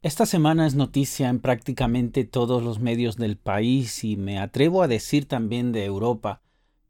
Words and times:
Esta 0.00 0.26
semana 0.26 0.64
es 0.64 0.76
noticia 0.76 1.28
en 1.28 1.40
prácticamente 1.40 2.22
todos 2.22 2.62
los 2.62 2.78
medios 2.78 3.16
del 3.16 3.36
país 3.36 4.04
y 4.04 4.16
me 4.16 4.38
atrevo 4.38 4.84
a 4.84 4.86
decir 4.86 5.26
también 5.26 5.72
de 5.72 5.84
Europa 5.84 6.40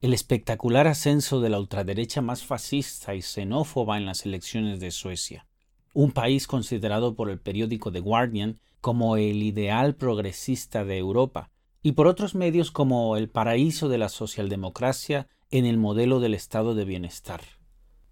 el 0.03 0.13
espectacular 0.13 0.87
ascenso 0.87 1.41
de 1.41 1.49
la 1.49 1.59
ultraderecha 1.59 2.21
más 2.21 2.45
fascista 2.45 3.15
y 3.15 3.23
xenófoba 3.23 3.97
en 3.97 4.05
las 4.05 4.27
elecciones 4.27 4.79
de 4.79 4.91
Suecia, 4.91 5.47
un 5.95 6.13
país 6.13 6.47
considerado 6.47 7.15
por 7.15 7.31
el 7.31 7.41
periódico 7.41 7.91
The 7.91 8.01
Guardian 8.01 8.61
como 8.83 9.17
el 9.17 9.43
ideal 9.43 9.95
progresista 9.95 10.85
de 10.85 10.99
Europa, 10.99 11.51
y 11.83 11.93
por 11.93 12.09
otros 12.09 12.35
medios 12.35 12.71
como 12.71 13.17
el 13.17 13.31
paraíso 13.31 13.89
de 13.89 13.97
la 13.97 14.11
socialdemocracia 14.11 15.29
en 15.51 15.65
el 15.65 15.79
modelo 15.79 16.21
del 16.21 16.35
estado 16.35 16.75
de 16.75 16.85
bienestar. 16.85 17.41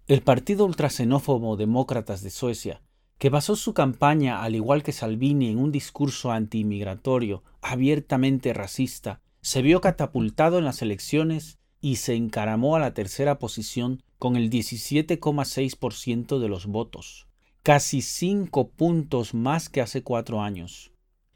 El 0.07 0.23
partido 0.23 0.65
ultraxenófobo 0.65 1.55
Demócratas 1.55 2.23
de 2.23 2.31
Suecia, 2.31 2.81
que 3.17 3.29
basó 3.29 3.55
su 3.55 3.73
campaña, 3.73 4.43
al 4.43 4.55
igual 4.55 4.83
que 4.83 4.91
Salvini, 4.91 5.49
en 5.49 5.57
un 5.57 5.71
discurso 5.71 6.31
antiinmigratorio 6.31 7.43
abiertamente 7.61 8.53
racista, 8.53 9.21
se 9.41 9.61
vio 9.61 9.81
catapultado 9.81 10.59
en 10.59 10.65
las 10.65 10.81
elecciones 10.81 11.57
y 11.81 11.95
se 11.97 12.15
encaramó 12.15 12.75
a 12.75 12.79
la 12.79 12.93
tercera 12.93 13.39
posición 13.39 14.03
con 14.19 14.35
el 14.35 14.49
17,6% 14.49 16.39
de 16.39 16.49
los 16.49 16.65
votos, 16.65 17.27
casi 17.63 18.01
cinco 18.01 18.69
puntos 18.69 19.33
más 19.33 19.69
que 19.69 19.81
hace 19.81 20.03
cuatro 20.03 20.41
años, 20.41 20.91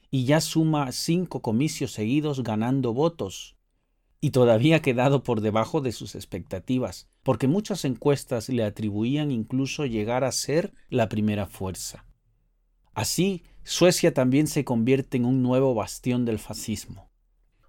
y 0.10 0.26
ya 0.26 0.42
suma 0.42 0.92
cinco 0.92 1.42
comicios 1.42 1.94
seguidos 1.94 2.44
ganando 2.44 2.94
votos, 2.94 3.56
y 4.22 4.30
todavía 4.30 4.78
ha 4.78 4.82
quedado 4.82 5.24
por 5.24 5.42
debajo 5.42 5.82
de 5.82 5.92
sus 5.92 6.14
expectativas, 6.14 7.10
porque 7.24 7.48
muchas 7.48 7.84
encuestas 7.86 8.50
le 8.50 8.64
atribuían 8.64 9.32
incluso 9.32 9.88
llegar 9.88 10.24
a 10.24 10.32
ser 10.32 10.74
la 10.90 11.10
primera 11.10 11.48
fuerza. 11.48 12.06
Así, 12.94 13.44
Suecia 13.64 14.14
también 14.14 14.46
se 14.46 14.64
convierte 14.64 15.18
en 15.18 15.26
un 15.26 15.42
nuevo 15.42 15.74
bastión 15.74 16.24
del 16.24 16.38
fascismo. 16.38 17.10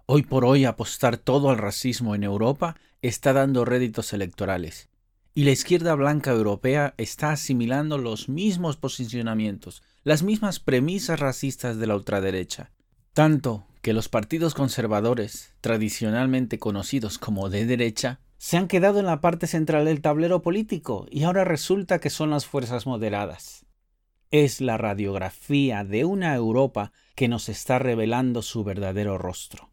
Hoy 0.05 0.23
por 0.23 0.45
hoy 0.45 0.67
apostar 0.67 1.17
todo 1.17 1.49
al 1.49 1.57
racismo 1.57 2.15
en 2.15 2.23
Europa 2.23 2.77
está 3.01 3.33
dando 3.33 3.65
réditos 3.65 4.13
electorales, 4.13 4.91
y 5.35 5.45
la 5.45 5.53
izquierda 5.53 5.95
blanca 5.95 6.33
europea 6.33 6.93
está 6.98 7.31
asimilando 7.31 7.97
los 7.97 8.29
mismos 8.29 8.77
posicionamientos, 8.77 9.83
las 10.05 10.23
mismas 10.23 10.61
premisas 10.61 11.19
racistas 11.19 11.79
de 11.79 11.87
la 11.87 11.97
ultraderecha, 11.97 12.73
tanto 13.15 13.65
que 13.83 13.93
los 13.93 14.09
partidos 14.09 14.55
conservadores, 14.55 15.53
tradicionalmente 15.61 16.59
conocidos 16.59 17.19
como 17.19 17.51
de 17.51 17.67
derecha, 17.67 18.21
se 18.39 18.57
han 18.57 18.69
quedado 18.69 19.01
en 19.01 19.07
la 19.07 19.21
parte 19.21 19.47
central 19.47 19.85
del 19.85 20.01
tablero 20.01 20.41
político 20.41 21.07
y 21.11 21.25
ahora 21.25 21.45
resulta 21.45 21.99
que 21.99 22.09
son 22.09 22.31
las 22.31 22.47
fuerzas 22.47 22.87
moderadas. 22.87 23.67
Es 24.31 24.61
la 24.61 24.79
radiografía 24.79 25.85
de 25.85 26.05
una 26.05 26.35
Europa 26.35 26.93
que 27.17 27.29
nos 27.29 27.49
está 27.49 27.79
revelando 27.79 28.43
su 28.43 28.65
verdadero 28.65 29.19
rostro. 29.19 29.71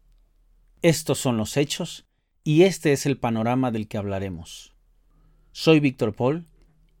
Estos 0.82 1.18
son 1.18 1.36
los 1.36 1.56
hechos 1.56 2.06
y 2.42 2.62
este 2.62 2.92
es 2.92 3.06
el 3.06 3.16
panorama 3.16 3.70
del 3.70 3.86
que 3.86 3.96
hablaremos. 3.96 4.74
Soy 5.52 5.80
Víctor 5.80 6.14
Paul 6.14 6.46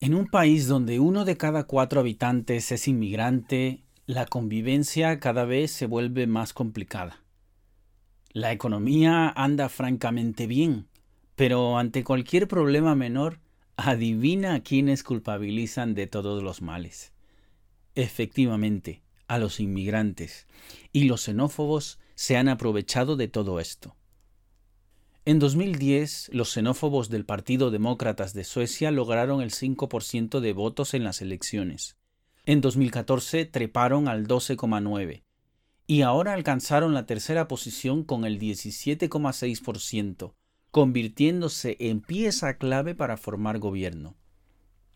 En 0.00 0.12
un 0.12 0.26
país 0.26 0.66
donde 0.66 0.98
uno 0.98 1.24
de 1.24 1.36
cada 1.36 1.68
cuatro 1.68 2.00
habitantes 2.00 2.72
es 2.72 2.88
inmigrante, 2.88 3.84
la 4.04 4.26
convivencia 4.26 5.20
cada 5.20 5.44
vez 5.44 5.70
se 5.70 5.86
vuelve 5.86 6.26
más 6.26 6.52
complicada. 6.52 7.22
La 8.32 8.50
economía 8.50 9.28
anda 9.36 9.68
francamente 9.68 10.48
bien, 10.48 10.88
pero 11.36 11.78
ante 11.78 12.02
cualquier 12.02 12.48
problema 12.48 12.96
menor, 12.96 13.38
adivina 13.76 14.54
a 14.54 14.60
quienes 14.60 15.02
culpabilizan 15.02 15.94
de 15.94 16.06
todos 16.06 16.42
los 16.42 16.62
males. 16.62 17.12
Efectivamente, 17.94 19.02
a 19.26 19.38
los 19.38 19.60
inmigrantes, 19.60 20.46
y 20.92 21.04
los 21.04 21.22
xenófobos 21.22 21.98
se 22.14 22.36
han 22.36 22.48
aprovechado 22.48 23.16
de 23.16 23.28
todo 23.28 23.60
esto. 23.60 23.96
En 25.24 25.38
2010, 25.38 26.30
los 26.34 26.52
xenófobos 26.52 27.08
del 27.08 27.24
Partido 27.24 27.70
Demócratas 27.70 28.34
de 28.34 28.44
Suecia 28.44 28.90
lograron 28.90 29.40
el 29.40 29.50
5% 29.52 30.40
de 30.40 30.52
votos 30.52 30.92
en 30.92 31.02
las 31.02 31.22
elecciones. 31.22 31.96
En 32.44 32.60
2014 32.60 33.46
treparon 33.46 34.06
al 34.06 34.26
12,9% 34.26 35.22
y 35.86 36.02
ahora 36.02 36.32
alcanzaron 36.32 36.94
la 36.94 37.06
tercera 37.06 37.48
posición 37.48 38.04
con 38.04 38.24
el 38.24 38.38
17,6%, 38.38 40.34
convirtiéndose 40.74 41.76
en 41.78 42.00
pieza 42.00 42.58
clave 42.58 42.94
para 42.94 43.16
formar 43.16 43.60
gobierno. 43.60 44.16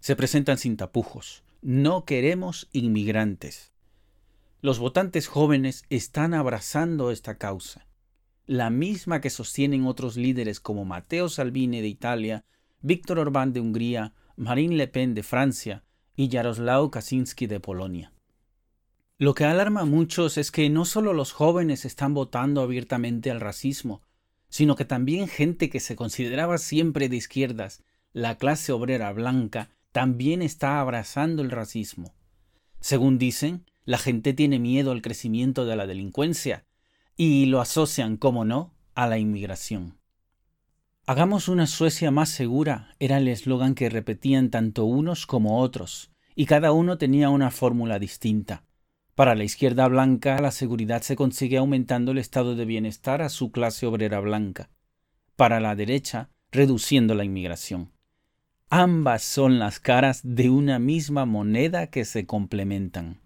Se 0.00 0.16
presentan 0.16 0.58
sin 0.58 0.76
tapujos. 0.76 1.44
No 1.62 2.04
queremos 2.04 2.68
inmigrantes. 2.72 3.72
Los 4.60 4.78
votantes 4.78 5.28
jóvenes 5.28 5.84
están 5.88 6.34
abrazando 6.34 7.10
esta 7.10 7.38
causa 7.38 7.88
la 8.48 8.70
misma 8.70 9.20
que 9.20 9.28
sostienen 9.28 9.86
otros 9.86 10.16
líderes 10.16 10.58
como 10.58 10.86
Matteo 10.86 11.28
Salvini 11.28 11.82
de 11.82 11.88
Italia, 11.88 12.46
Víctor 12.80 13.18
Orbán 13.18 13.52
de 13.52 13.60
Hungría, 13.60 14.14
Marine 14.36 14.74
Le 14.74 14.88
Pen 14.88 15.14
de 15.14 15.22
Francia 15.22 15.84
y 16.16 16.30
Jaroslaw 16.30 16.90
Kaczynski 16.90 17.46
de 17.46 17.60
Polonia. 17.60 18.14
Lo 19.18 19.34
que 19.34 19.44
alarma 19.44 19.82
a 19.82 19.84
muchos 19.84 20.38
es 20.38 20.50
que 20.50 20.70
no 20.70 20.86
solo 20.86 21.12
los 21.12 21.32
jóvenes 21.32 21.84
están 21.84 22.14
votando 22.14 22.62
abiertamente 22.62 23.30
al 23.30 23.40
racismo, 23.40 24.00
sino 24.48 24.76
que 24.76 24.84
también 24.84 25.28
gente 25.28 25.70
que 25.70 25.80
se 25.80 25.96
consideraba 25.96 26.58
siempre 26.58 27.08
de 27.08 27.16
izquierdas, 27.16 27.82
la 28.12 28.36
clase 28.36 28.72
obrera 28.72 29.12
blanca, 29.12 29.70
también 29.92 30.42
está 30.42 30.80
abrazando 30.80 31.42
el 31.42 31.50
racismo. 31.50 32.14
Según 32.80 33.18
dicen, 33.18 33.66
la 33.84 33.98
gente 33.98 34.32
tiene 34.32 34.58
miedo 34.58 34.92
al 34.92 35.02
crecimiento 35.02 35.64
de 35.64 35.76
la 35.76 35.86
delincuencia 35.86 36.64
y 37.16 37.46
lo 37.46 37.60
asocian, 37.60 38.16
como 38.16 38.44
no, 38.44 38.74
a 38.94 39.06
la 39.06 39.18
inmigración. 39.18 39.98
Hagamos 41.06 41.48
una 41.48 41.66
Suecia 41.66 42.10
más 42.10 42.28
segura 42.28 42.94
era 42.98 43.16
el 43.16 43.28
eslogan 43.28 43.74
que 43.74 43.88
repetían 43.88 44.50
tanto 44.50 44.84
unos 44.84 45.26
como 45.26 45.60
otros, 45.60 46.10
y 46.34 46.46
cada 46.46 46.70
uno 46.72 46.98
tenía 46.98 47.30
una 47.30 47.50
fórmula 47.50 47.98
distinta. 47.98 48.62
Para 49.18 49.34
la 49.34 49.42
izquierda 49.42 49.88
blanca, 49.88 50.40
la 50.40 50.52
seguridad 50.52 51.02
se 51.02 51.16
consigue 51.16 51.56
aumentando 51.56 52.12
el 52.12 52.18
estado 52.18 52.54
de 52.54 52.64
bienestar 52.64 53.20
a 53.20 53.30
su 53.30 53.50
clase 53.50 53.84
obrera 53.84 54.20
blanca. 54.20 54.70
Para 55.34 55.58
la 55.58 55.74
derecha, 55.74 56.30
reduciendo 56.52 57.16
la 57.16 57.24
inmigración. 57.24 57.90
Ambas 58.70 59.24
son 59.24 59.58
las 59.58 59.80
caras 59.80 60.20
de 60.22 60.50
una 60.50 60.78
misma 60.78 61.24
moneda 61.24 61.88
que 61.88 62.04
se 62.04 62.26
complementan. 62.26 63.20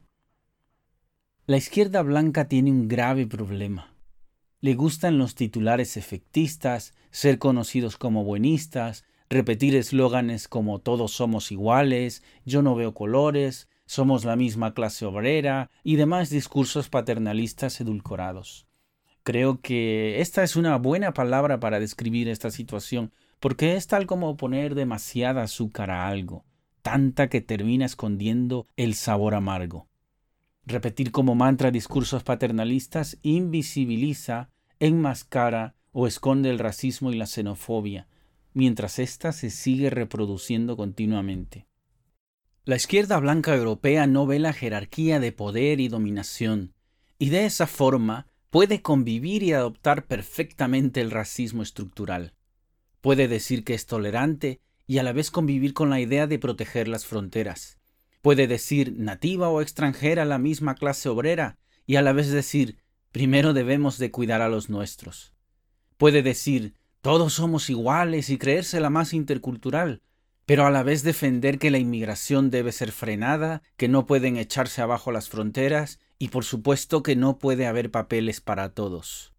La 1.44 1.58
izquierda 1.58 2.00
blanca 2.00 2.48
tiene 2.48 2.70
un 2.70 2.88
grave 2.88 3.26
problema. 3.26 3.94
Le 4.62 4.72
gustan 4.72 5.18
los 5.18 5.34
titulares 5.34 5.98
efectistas, 5.98 6.94
ser 7.10 7.38
conocidos 7.38 7.98
como 7.98 8.24
buenistas, 8.24 9.04
repetir 9.28 9.76
eslóganes 9.76 10.48
como 10.48 10.78
todos 10.78 11.12
somos 11.12 11.52
iguales, 11.52 12.22
yo 12.46 12.62
no 12.62 12.74
veo 12.76 12.94
colores, 12.94 13.68
somos 13.92 14.24
la 14.24 14.36
misma 14.36 14.72
clase 14.72 15.04
obrera 15.04 15.70
y 15.84 15.96
demás 15.96 16.30
discursos 16.30 16.88
paternalistas 16.88 17.78
edulcorados. 17.78 18.66
Creo 19.22 19.60
que 19.60 20.22
esta 20.22 20.42
es 20.42 20.56
una 20.56 20.78
buena 20.78 21.12
palabra 21.12 21.60
para 21.60 21.78
describir 21.78 22.26
esta 22.30 22.50
situación, 22.50 23.12
porque 23.38 23.76
es 23.76 23.88
tal 23.88 24.06
como 24.06 24.38
poner 24.38 24.74
demasiada 24.74 25.42
azúcar 25.42 25.90
a 25.90 26.08
algo, 26.08 26.46
tanta 26.80 27.28
que 27.28 27.42
termina 27.42 27.84
escondiendo 27.84 28.66
el 28.76 28.94
sabor 28.94 29.34
amargo. 29.34 29.88
Repetir 30.64 31.12
como 31.12 31.34
mantra 31.34 31.70
discursos 31.70 32.22
paternalistas 32.22 33.18
invisibiliza, 33.20 34.48
enmascara 34.80 35.74
o 35.92 36.06
esconde 36.06 36.48
el 36.48 36.58
racismo 36.58 37.12
y 37.12 37.16
la 37.16 37.26
xenofobia, 37.26 38.08
mientras 38.54 38.98
ésta 38.98 39.32
se 39.32 39.50
sigue 39.50 39.90
reproduciendo 39.90 40.78
continuamente. 40.78 41.66
La 42.64 42.76
izquierda 42.76 43.18
blanca 43.18 43.56
europea 43.56 44.06
no 44.06 44.24
ve 44.24 44.38
la 44.38 44.52
jerarquía 44.52 45.18
de 45.18 45.32
poder 45.32 45.80
y 45.80 45.88
dominación, 45.88 46.74
y 47.18 47.30
de 47.30 47.44
esa 47.44 47.66
forma 47.66 48.28
puede 48.50 48.82
convivir 48.82 49.42
y 49.42 49.52
adoptar 49.52 50.06
perfectamente 50.06 51.00
el 51.00 51.10
racismo 51.10 51.64
estructural. 51.64 52.34
Puede 53.00 53.26
decir 53.26 53.64
que 53.64 53.74
es 53.74 53.86
tolerante 53.86 54.60
y 54.86 54.98
a 54.98 55.02
la 55.02 55.12
vez 55.12 55.32
convivir 55.32 55.74
con 55.74 55.90
la 55.90 55.98
idea 55.98 56.28
de 56.28 56.38
proteger 56.38 56.86
las 56.86 57.04
fronteras. 57.04 57.80
Puede 58.20 58.46
decir 58.46 58.94
nativa 58.96 59.48
o 59.48 59.60
extranjera 59.60 60.24
la 60.24 60.38
misma 60.38 60.76
clase 60.76 61.08
obrera 61.08 61.58
y 61.84 61.96
a 61.96 62.02
la 62.02 62.12
vez 62.12 62.30
decir 62.30 62.78
primero 63.10 63.54
debemos 63.54 63.98
de 63.98 64.12
cuidar 64.12 64.40
a 64.40 64.48
los 64.48 64.70
nuestros. 64.70 65.34
Puede 65.96 66.22
decir 66.22 66.74
todos 67.00 67.32
somos 67.32 67.70
iguales 67.70 68.30
y 68.30 68.38
creerse 68.38 68.78
la 68.78 68.88
más 68.88 69.14
intercultural, 69.14 70.00
pero 70.46 70.66
a 70.66 70.70
la 70.70 70.82
vez 70.82 71.02
defender 71.02 71.58
que 71.58 71.70
la 71.70 71.78
inmigración 71.78 72.50
debe 72.50 72.72
ser 72.72 72.92
frenada, 72.92 73.62
que 73.76 73.88
no 73.88 74.06
pueden 74.06 74.36
echarse 74.36 74.82
abajo 74.82 75.12
las 75.12 75.28
fronteras 75.28 76.00
y 76.18 76.28
por 76.28 76.44
supuesto 76.44 77.02
que 77.02 77.16
no 77.16 77.38
puede 77.38 77.66
haber 77.66 77.90
papeles 77.90 78.40
para 78.40 78.74
todos. 78.74 79.32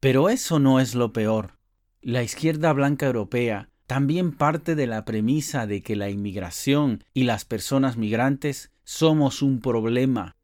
Pero 0.00 0.28
eso 0.30 0.58
no 0.58 0.80
es 0.80 0.94
lo 0.94 1.12
peor. 1.12 1.58
La 2.00 2.22
izquierda 2.22 2.72
blanca 2.72 3.06
europea 3.06 3.68
también 3.86 4.32
parte 4.32 4.74
de 4.74 4.86
la 4.86 5.04
premisa 5.04 5.66
de 5.66 5.82
que 5.82 5.96
la 5.96 6.10
inmigración 6.10 7.04
y 7.12 7.24
las 7.24 7.44
personas 7.44 7.96
migrantes 7.96 8.70
somos 8.84 9.42
un 9.42 9.60
problema. 9.60 10.36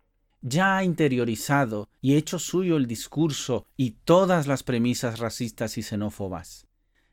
Ya 0.42 0.76
ha 0.76 0.84
interiorizado 0.84 1.88
y 2.02 2.16
hecho 2.16 2.38
suyo 2.38 2.76
el 2.76 2.86
discurso 2.86 3.64
y 3.76 3.92
todas 4.04 4.46
las 4.46 4.62
premisas 4.62 5.18
racistas 5.18 5.78
y 5.78 5.82
xenófobas 5.82 6.65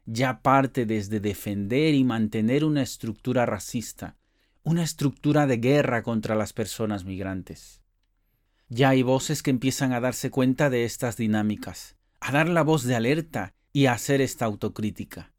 ya 0.05 0.41
parte 0.41 0.85
desde 0.85 1.19
defender 1.19 1.93
y 1.93 2.03
mantener 2.03 2.65
una 2.65 2.81
estructura 2.81 3.45
racista, 3.45 4.17
una 4.63 4.83
estructura 4.83 5.47
de 5.47 5.57
guerra 5.57 6.03
contra 6.03 6.35
las 6.35 6.53
personas 6.53 7.05
migrantes. 7.05 7.81
Ya 8.69 8.89
hay 8.89 9.03
voces 9.03 9.43
que 9.43 9.51
empiezan 9.51 9.93
a 9.93 9.99
darse 9.99 10.29
cuenta 10.29 10.69
de 10.69 10.85
estas 10.85 11.17
dinámicas, 11.17 11.95
a 12.19 12.31
dar 12.31 12.49
la 12.49 12.63
voz 12.63 12.83
de 12.83 12.95
alerta 12.95 13.53
y 13.71 13.85
a 13.85 13.93
hacer 13.93 14.21
esta 14.21 14.45
autocrítica. 14.45 15.33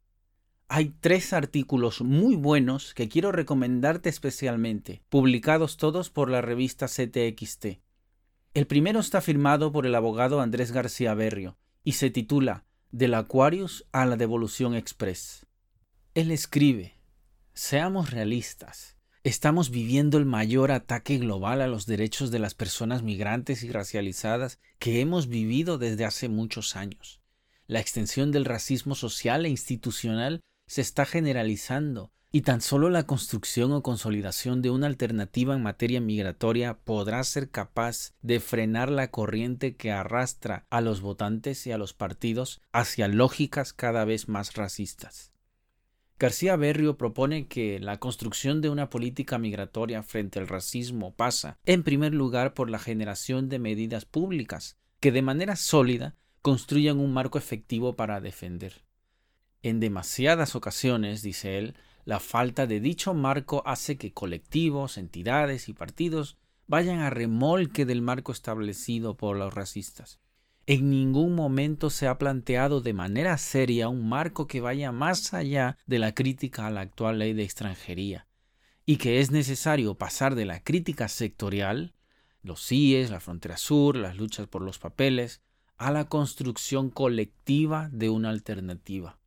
Hay 0.67 0.95
tres 0.99 1.31
artículos 1.31 2.01
muy 2.01 2.35
buenos 2.35 2.93
que 2.93 3.07
quiero 3.07 3.31
recomendarte 3.31 4.09
especialmente, 4.09 5.03
publicados 5.09 5.77
todos 5.77 6.09
por 6.09 6.29
la 6.29 6.41
revista 6.41 6.87
CTXT. 6.87 7.81
El 8.53 8.67
primero 8.67 8.99
está 8.99 9.21
firmado 9.21 9.71
por 9.71 9.85
el 9.85 9.93
abogado 9.93 10.41
Andrés 10.41 10.71
García 10.71 11.13
Berrio 11.13 11.57
y 11.83 11.93
se 11.93 12.09
titula 12.09 12.64
del 12.95 13.13
Aquarius 13.13 13.85
a 13.91 14.05
la 14.05 14.15
Devolución 14.15 14.73
Express. 14.73 15.45
Él 16.13 16.31
escribe, 16.31 16.97
seamos 17.53 18.11
realistas, 18.11 18.95
estamos 19.25 19.69
viviendo 19.69 20.17
el 20.17 20.23
mayor 20.23 20.71
ataque 20.71 21.17
global 21.17 21.61
a 21.61 21.67
los 21.67 21.87
derechos 21.87 22.31
de 22.31 22.39
las 22.39 22.53
personas 22.53 23.03
migrantes 23.03 23.63
y 23.63 23.69
racializadas 23.69 24.59
que 24.79 25.01
hemos 25.01 25.27
vivido 25.27 25.77
desde 25.77 26.05
hace 26.05 26.29
muchos 26.29 26.77
años. 26.77 27.19
La 27.67 27.81
extensión 27.81 28.31
del 28.31 28.45
racismo 28.45 28.95
social 28.95 29.45
e 29.45 29.49
institucional 29.49 30.39
se 30.65 30.79
está 30.79 31.05
generalizando 31.05 32.13
y 32.35 32.41
tan 32.41 32.59
solo 32.59 32.89
la 32.89 33.07
construcción 33.07 33.71
o 33.71 33.81
consolidación 33.81 34.61
de 34.61 34.69
una 34.69 34.87
alternativa 34.87 35.55
en 35.55 35.63
materia 35.63 36.01
migratoria 36.01 36.73
podrá 36.73 37.23
ser 37.23 37.49
capaz 37.49 38.13
de 38.21 38.41
frenar 38.41 38.91
la 38.91 39.09
corriente 39.09 39.77
que 39.77 39.93
arrastra 39.93 40.65
a 40.69 40.81
los 40.81 40.99
votantes 40.99 41.65
y 41.65 41.71
a 41.71 41.77
los 41.77 41.93
partidos 41.93 42.61
hacia 42.73 43.07
lógicas 43.07 43.71
cada 43.71 44.03
vez 44.03 44.27
más 44.27 44.53
racistas. 44.55 45.31
García 46.19 46.57
Berrio 46.57 46.97
propone 46.97 47.47
que 47.47 47.79
la 47.79 48.01
construcción 48.01 48.59
de 48.59 48.67
una 48.67 48.89
política 48.89 49.37
migratoria 49.37 50.03
frente 50.03 50.37
al 50.37 50.49
racismo 50.49 51.15
pasa, 51.15 51.57
en 51.65 51.83
primer 51.83 52.13
lugar, 52.13 52.53
por 52.53 52.69
la 52.69 52.79
generación 52.79 53.47
de 53.47 53.59
medidas 53.59 54.03
públicas 54.03 54.75
que 54.99 55.13
de 55.13 55.21
manera 55.21 55.55
sólida 55.55 56.17
construyan 56.41 56.99
un 56.99 57.13
marco 57.13 57.37
efectivo 57.37 57.95
para 57.95 58.19
defender. 58.19 58.83
En 59.63 59.79
demasiadas 59.79 60.53
ocasiones, 60.57 61.21
dice 61.21 61.57
él, 61.57 61.75
la 62.05 62.19
falta 62.19 62.67
de 62.67 62.79
dicho 62.79 63.13
marco 63.13 63.63
hace 63.65 63.97
que 63.97 64.13
colectivos, 64.13 64.97
entidades 64.97 65.67
y 65.67 65.73
partidos 65.73 66.37
vayan 66.67 66.99
a 66.99 67.09
remolque 67.09 67.85
del 67.85 68.01
marco 68.01 68.31
establecido 68.31 69.17
por 69.17 69.35
los 69.35 69.53
racistas. 69.53 70.19
En 70.67 70.89
ningún 70.89 71.35
momento 71.35 71.89
se 71.89 72.07
ha 72.07 72.17
planteado 72.17 72.81
de 72.81 72.93
manera 72.93 73.37
seria 73.37 73.89
un 73.89 74.07
marco 74.07 74.47
que 74.47 74.61
vaya 74.61 74.91
más 74.91 75.33
allá 75.33 75.77
de 75.85 75.99
la 75.99 76.13
crítica 76.13 76.65
a 76.65 76.71
la 76.71 76.81
actual 76.81 77.19
ley 77.19 77.33
de 77.33 77.43
extranjería, 77.43 78.27
y 78.85 78.97
que 78.97 79.19
es 79.19 79.31
necesario 79.31 79.95
pasar 79.95 80.35
de 80.35 80.45
la 80.45 80.63
crítica 80.63 81.07
sectorial, 81.07 81.93
los 82.41 82.65
CIES, 82.65 83.09
la 83.09 83.19
frontera 83.19 83.57
sur, 83.57 83.95
las 83.95 84.17
luchas 84.17 84.47
por 84.47 84.61
los 84.61 84.79
papeles, 84.79 85.41
a 85.77 85.91
la 85.91 86.05
construcción 86.05 86.89
colectiva 86.89 87.89
de 87.91 88.09
una 88.09 88.29
alternativa. 88.29 89.19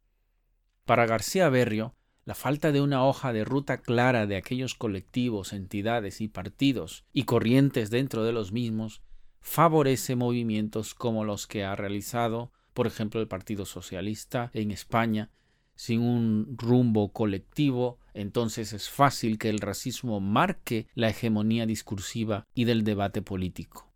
Para 0.85 1.07
García 1.07 1.49
Berrio, 1.51 1.95
la 2.29 2.35
falta 2.35 2.73
de 2.73 2.83
una 2.83 3.07
hoja 3.07 3.33
de 3.33 3.43
ruta 3.43 3.79
clara 3.79 4.27
de 4.27 4.37
aquellos 4.37 4.75
colectivos, 4.75 5.55
entidades 5.55 6.21
y 6.21 6.29
partidos 6.29 7.07
y 7.15 7.23
corrientes 7.23 7.89
dentro 7.89 8.23
de 8.23 8.33
los 8.33 8.53
mismos 8.53 9.01
favorece 9.41 10.15
movimientos 10.15 10.93
como 10.93 11.25
los 11.25 11.47
que 11.47 11.65
ha 11.65 11.75
realizado, 11.75 12.53
por 12.75 12.87
ejemplo, 12.87 13.23
el 13.23 13.29
Partido 13.29 13.65
Socialista 13.65 14.51
en 14.53 14.73
España, 14.73 15.31
sin 15.75 16.03
un 16.03 16.55
rumbo 16.59 17.15
colectivo, 17.15 17.99
entonces 18.13 18.75
es 18.75 18.91
fácil 18.91 19.39
que 19.39 19.49
el 19.49 19.61
racismo 19.61 20.21
marque 20.21 20.87
la 20.95 21.09
hegemonía 21.09 21.65
discursiva 21.65 22.47
y 22.55 22.67
del 22.67 22.85
debate 22.85 23.23
político. 23.23 23.91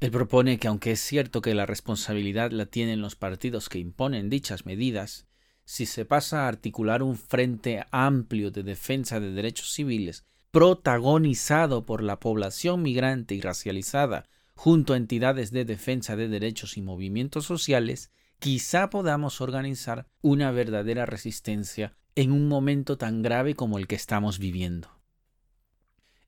Él 0.00 0.10
propone 0.10 0.58
que 0.58 0.68
aunque 0.68 0.92
es 0.92 1.00
cierto 1.00 1.42
que 1.42 1.54
la 1.54 1.66
responsabilidad 1.66 2.50
la 2.50 2.64
tienen 2.64 3.02
los 3.02 3.14
partidos 3.14 3.68
que 3.68 3.78
imponen 3.78 4.30
dichas 4.30 4.64
medidas, 4.64 5.26
si 5.66 5.84
se 5.84 6.04
pasa 6.04 6.44
a 6.44 6.48
articular 6.48 7.02
un 7.02 7.16
frente 7.16 7.84
amplio 7.90 8.50
de 8.50 8.62
defensa 8.62 9.20
de 9.20 9.32
derechos 9.32 9.72
civiles 9.72 10.24
protagonizado 10.52 11.84
por 11.84 12.02
la 12.02 12.18
población 12.18 12.82
migrante 12.82 13.34
y 13.34 13.42
racializada 13.42 14.24
junto 14.54 14.94
a 14.94 14.96
entidades 14.96 15.50
de 15.50 15.66
defensa 15.66 16.16
de 16.16 16.28
derechos 16.28 16.78
y 16.78 16.82
movimientos 16.82 17.44
sociales, 17.44 18.10
quizá 18.38 18.88
podamos 18.88 19.42
organizar 19.42 20.06
una 20.22 20.50
verdadera 20.52 21.04
resistencia 21.04 21.94
en 22.14 22.32
un 22.32 22.48
momento 22.48 22.96
tan 22.96 23.20
grave 23.20 23.54
como 23.54 23.76
el 23.76 23.86
que 23.86 23.96
estamos 23.96 24.38
viviendo. 24.38 24.88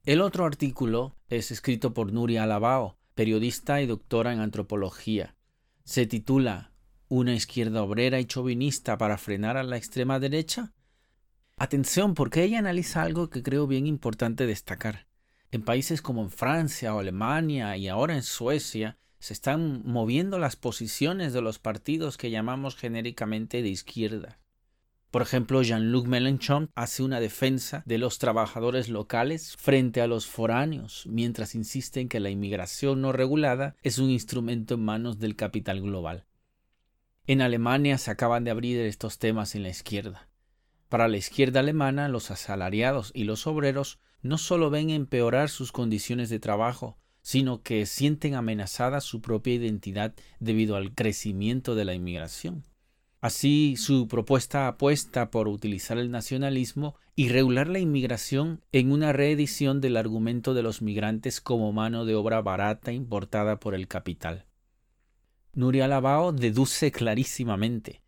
El 0.04 0.20
otro 0.20 0.44
artículo 0.44 1.16
es 1.28 1.50
escrito 1.50 1.94
por 1.94 2.12
Nuria 2.12 2.42
Alabao, 2.42 2.98
periodista 3.14 3.80
y 3.80 3.86
doctora 3.86 4.32
en 4.32 4.40
antropología. 4.40 5.36
Se 5.84 6.06
titula 6.06 6.72
una 7.08 7.34
izquierda 7.34 7.82
obrera 7.82 8.20
y 8.20 8.26
chauvinista 8.26 8.98
para 8.98 9.18
frenar 9.18 9.56
a 9.56 9.62
la 9.62 9.76
extrema 9.76 10.20
derecha? 10.20 10.72
Atención, 11.56 12.14
porque 12.14 12.44
ella 12.44 12.58
analiza 12.58 13.02
algo 13.02 13.30
que 13.30 13.42
creo 13.42 13.66
bien 13.66 13.86
importante 13.86 14.46
destacar. 14.46 15.06
En 15.50 15.62
países 15.62 16.02
como 16.02 16.22
en 16.22 16.30
Francia 16.30 16.94
o 16.94 17.00
Alemania 17.00 17.76
y 17.76 17.88
ahora 17.88 18.14
en 18.14 18.22
Suecia 18.22 18.98
se 19.18 19.32
están 19.32 19.82
moviendo 19.84 20.38
las 20.38 20.56
posiciones 20.56 21.32
de 21.32 21.40
los 21.40 21.58
partidos 21.58 22.16
que 22.16 22.30
llamamos 22.30 22.76
genéricamente 22.76 23.62
de 23.62 23.68
izquierda. 23.70 24.38
Por 25.10 25.22
ejemplo, 25.22 25.62
Jean-Luc 25.62 26.06
Mélenchon 26.06 26.70
hace 26.74 27.02
una 27.02 27.18
defensa 27.18 27.82
de 27.86 27.96
los 27.96 28.18
trabajadores 28.18 28.90
locales 28.90 29.56
frente 29.56 30.02
a 30.02 30.06
los 30.06 30.26
foráneos, 30.26 31.06
mientras 31.08 31.54
insiste 31.54 32.00
en 32.00 32.10
que 32.10 32.20
la 32.20 32.28
inmigración 32.28 33.00
no 33.00 33.12
regulada 33.12 33.74
es 33.82 33.98
un 33.98 34.10
instrumento 34.10 34.74
en 34.74 34.84
manos 34.84 35.18
del 35.18 35.34
capital 35.34 35.80
global. 35.80 36.27
En 37.28 37.42
Alemania 37.42 37.98
se 37.98 38.10
acaban 38.10 38.44
de 38.44 38.50
abrir 38.50 38.80
estos 38.80 39.18
temas 39.18 39.54
en 39.54 39.62
la 39.62 39.68
izquierda. 39.68 40.30
Para 40.88 41.08
la 41.08 41.18
izquierda 41.18 41.60
alemana, 41.60 42.08
los 42.08 42.30
asalariados 42.30 43.12
y 43.14 43.24
los 43.24 43.46
obreros 43.46 44.00
no 44.22 44.38
solo 44.38 44.70
ven 44.70 44.88
empeorar 44.88 45.50
sus 45.50 45.70
condiciones 45.70 46.30
de 46.30 46.40
trabajo, 46.40 46.96
sino 47.20 47.62
que 47.62 47.84
sienten 47.84 48.34
amenazada 48.34 49.02
su 49.02 49.20
propia 49.20 49.52
identidad 49.52 50.14
debido 50.40 50.76
al 50.76 50.94
crecimiento 50.94 51.74
de 51.74 51.84
la 51.84 51.92
inmigración. 51.92 52.64
Así, 53.20 53.74
su 53.76 54.08
propuesta 54.08 54.66
apuesta 54.66 55.30
por 55.30 55.48
utilizar 55.48 55.98
el 55.98 56.10
nacionalismo 56.10 56.94
y 57.14 57.28
regular 57.28 57.68
la 57.68 57.78
inmigración 57.78 58.62
en 58.72 58.90
una 58.90 59.12
reedición 59.12 59.82
del 59.82 59.98
argumento 59.98 60.54
de 60.54 60.62
los 60.62 60.80
migrantes 60.80 61.42
como 61.42 61.74
mano 61.74 62.06
de 62.06 62.14
obra 62.14 62.40
barata 62.40 62.90
importada 62.90 63.60
por 63.60 63.74
el 63.74 63.86
capital. 63.86 64.47
Nuria 65.58 65.88
Labao 65.88 66.30
deduce 66.30 66.92
clarísimamente. 66.92 68.00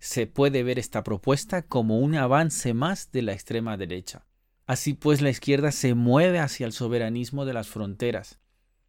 Se 0.00 0.26
puede 0.26 0.64
ver 0.64 0.80
esta 0.80 1.04
propuesta 1.04 1.62
como 1.62 2.00
un 2.00 2.16
avance 2.16 2.74
más 2.74 3.12
de 3.12 3.22
la 3.22 3.32
extrema 3.32 3.76
derecha. 3.76 4.26
Así 4.66 4.92
pues, 4.92 5.20
la 5.20 5.30
izquierda 5.30 5.70
se 5.70 5.94
mueve 5.94 6.40
hacia 6.40 6.66
el 6.66 6.72
soberanismo 6.72 7.44
de 7.44 7.54
las 7.54 7.68
fronteras. 7.68 8.40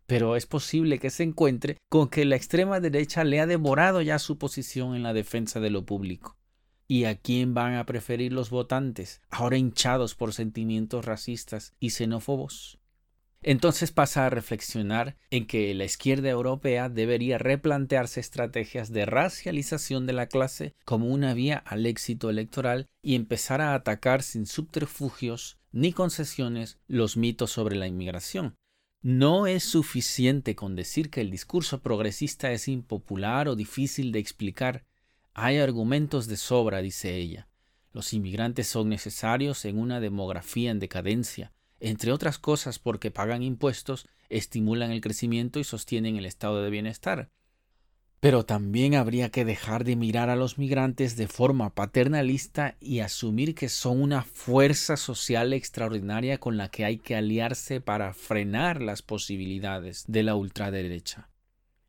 Pero 0.07 0.36
es 0.36 0.47
posible 0.47 0.97
que 0.97 1.12
se 1.12 1.21
encuentre 1.21 1.77
con 1.89 2.09
que 2.09 2.25
la 2.25 2.36
extrema 2.36 2.79
derecha 2.79 3.24
le 3.24 3.39
ha 3.39 3.45
devorado 3.45 4.01
ya 4.01 4.17
su 4.17 4.39
posición 4.39 4.95
en 4.95 5.03
la 5.03 5.13
defensa 5.13 5.59
de 5.59 5.69
lo 5.69 5.86
público. 5.86 6.39
y 6.88 7.03
a 7.03 7.19
quién 7.19 7.53
van 7.53 7.75
a 7.75 7.86
preferir 7.86 8.33
los 8.33 8.50
votantes, 8.50 9.21
ahora 9.29 9.57
hinchados 9.57 10.15
por 10.15 10.33
sentimientos 10.33 11.05
racistas 11.05 11.75
y 11.79 11.91
xenófobos. 11.91 12.79
Entonces 13.44 13.91
pasa 13.91 14.25
a 14.25 14.29
reflexionar 14.29 15.15
en 15.29 15.46
que 15.46 15.74
la 15.74 15.86
izquierda 15.86 16.29
europea 16.29 16.89
debería 16.89 17.38
replantearse 17.38 18.20
estrategias 18.20 18.91
de 18.91 19.06
racialización 19.06 20.08
de 20.08 20.13
la 20.13 20.27
clase 20.27 20.74
como 20.86 21.08
una 21.08 21.34
vía 21.34 21.58
al 21.58 21.86
éxito 21.86 22.29
electoral 22.29 22.88
y 23.01 23.15
empezar 23.15 23.62
a 23.62 23.75
atacar 23.75 24.24
sin 24.24 24.48
subterfugios 24.48 25.60
ni 25.72 25.94
concesiones 25.94 26.79
los 26.88 27.15
mitos 27.15 27.51
sobre 27.51 27.75
la 27.75 27.88
inmigración. 27.88 28.56
No 29.03 29.46
es 29.46 29.63
suficiente 29.63 30.56
con 30.56 30.75
decir 30.75 31.12
que 31.12 31.22
el 31.22 31.29
discurso 31.29 31.82
progresista 31.82 32.51
es 32.51 32.67
impopular 32.67 33.48
o 33.48 33.56
difícil 33.56 34.12
de 34.12 34.20
explicar. 34.20 34.84
Hay 35.36 35.60
argumentos 35.60 36.27
de 36.27 36.38
sobra, 36.38 36.82
dice 36.82 37.15
ella. 37.15 37.48
Los 37.94 38.13
inmigrantes 38.13 38.67
son 38.67 38.89
necesarios 38.89 39.63
en 39.65 39.77
una 39.77 40.00
demografía 40.00 40.72
en 40.72 40.79
decadencia 40.79 41.53
entre 41.79 42.12
otras 42.12 42.39
cosas 42.39 42.79
porque 42.79 43.12
pagan 43.12 43.43
impuestos, 43.43 44.07
estimulan 44.29 44.91
el 44.91 45.01
crecimiento 45.01 45.60
y 45.60 45.63
sostienen 45.63 46.15
el 46.17 46.25
estado 46.25 46.62
de 46.62 46.69
bienestar. 46.69 47.29
Pero 48.19 48.46
también 48.46 48.96
habría 48.96 49.29
que 49.29 49.46
dejar 49.46 49.84
de 49.84 49.96
mirar 49.96 50.31
a 50.31 50.36
los 50.36 50.57
migrantes 50.57 51.17
de 51.17 51.27
forma 51.27 51.75
paternalista 51.75 52.75
y 52.79 53.00
asumir 53.00 53.53
que 53.53 53.69
son 53.69 54.01
una 54.01 54.24
fuerza 54.24 54.98
social 54.98 55.53
extraordinaria 55.53 56.39
con 56.39 56.57
la 56.57 56.69
que 56.69 56.84
hay 56.84 56.98
que 56.98 57.15
aliarse 57.15 57.79
para 57.79 58.13
frenar 58.13 58.81
las 58.81 59.03
posibilidades 59.03 60.03
de 60.07 60.24
la 60.24 60.36
ultraderecha. 60.36 61.29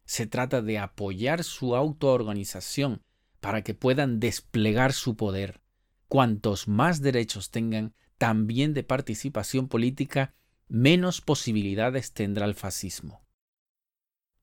Se 0.04 0.26
trata 0.26 0.60
de 0.60 0.78
apoyar 0.78 1.44
su 1.44 1.74
autoorganización 1.74 3.02
para 3.40 3.62
que 3.62 3.72
puedan 3.72 4.20
desplegar 4.20 4.92
su 4.92 5.16
poder. 5.16 5.60
Cuantos 6.08 6.68
más 6.68 7.00
derechos 7.00 7.50
tengan, 7.50 7.94
también 8.18 8.74
de 8.74 8.82
participación 8.82 9.68
política, 9.68 10.34
menos 10.68 11.20
posibilidades 11.20 12.12
tendrá 12.12 12.44
el 12.46 12.54
fascismo. 12.54 13.22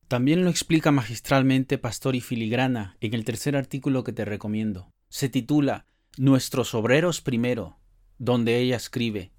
También 0.08 0.44
lo 0.44 0.50
explica 0.50 0.91
magistralmente 0.91 1.77
Pastor 1.77 2.15
y 2.15 2.22
Filigrana 2.22 2.96
en 3.01 3.13
el 3.13 3.25
tercer 3.25 3.55
artículo 3.55 4.03
que 4.03 4.13
te 4.13 4.24
recomiendo. 4.24 4.91
Se 5.10 5.29
titula 5.29 5.86
Nuestros 6.17 6.74
obreros 6.74 7.22
primero, 7.22 7.77
donde 8.17 8.60
ella 8.60 8.77
escribe 8.77 9.32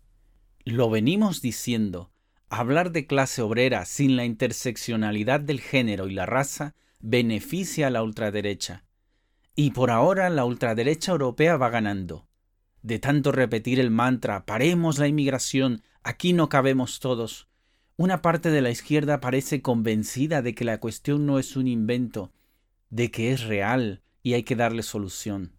Lo 0.65 0.91
venimos 0.91 1.41
diciendo, 1.41 2.13
hablar 2.51 2.93
de 2.93 3.07
clase 3.07 3.43
obrera 3.43 3.87
sin 3.87 4.17
la 4.17 4.25
interseccionalidad 4.25 5.41
del 5.41 5.61
género 5.61 6.09
y 6.09 6.15
la 6.15 6.27
raza 6.27 6.75
beneficia 7.01 7.87
a 7.87 7.91
la 7.91 8.03
ultraderecha. 8.03 8.85
Y 9.55 9.71
por 9.71 9.91
ahora 9.91 10.29
la 10.29 10.45
ultraderecha 10.45 11.13
europea 11.13 11.57
va 11.57 11.71
ganando 11.71 12.26
de 12.87 13.01
tanto 13.01 13.33
repetir 13.33 13.81
el 13.81 13.91
mantra 13.91 14.47
paremos 14.47 15.01
la 15.01 15.09
inmigración, 15.09 15.83
aquí 16.05 16.33
no 16.33 16.49
cabemos 16.49 17.01
todos. 17.01 17.49
Una 17.97 18.23
parte 18.23 18.53
de 18.53 18.61
la 18.61 18.71
izquierda 18.71 19.21
parece 19.21 19.61
convencida 19.61 20.41
de 20.41 20.55
que 20.55 20.65
la 20.65 20.79
cuestión 20.79 21.27
no 21.27 21.41
es 21.41 21.57
un 21.57 21.67
invento, 21.67 22.33
de 22.91 23.11
que 23.11 23.33
es 23.33 23.43
real 23.43 24.03
y 24.23 24.35
hay 24.35 24.45
que 24.45 24.55
darle 24.55 24.85
solución. 24.85 25.57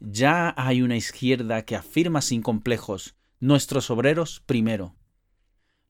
Ya 0.00 0.52
hay 0.56 0.82
una 0.82 0.96
izquierda 0.96 1.64
que 1.64 1.76
afirma 1.76 2.20
sin 2.20 2.42
complejos 2.42 3.14
nuestros 3.38 3.88
obreros 3.88 4.42
primero. 4.44 4.96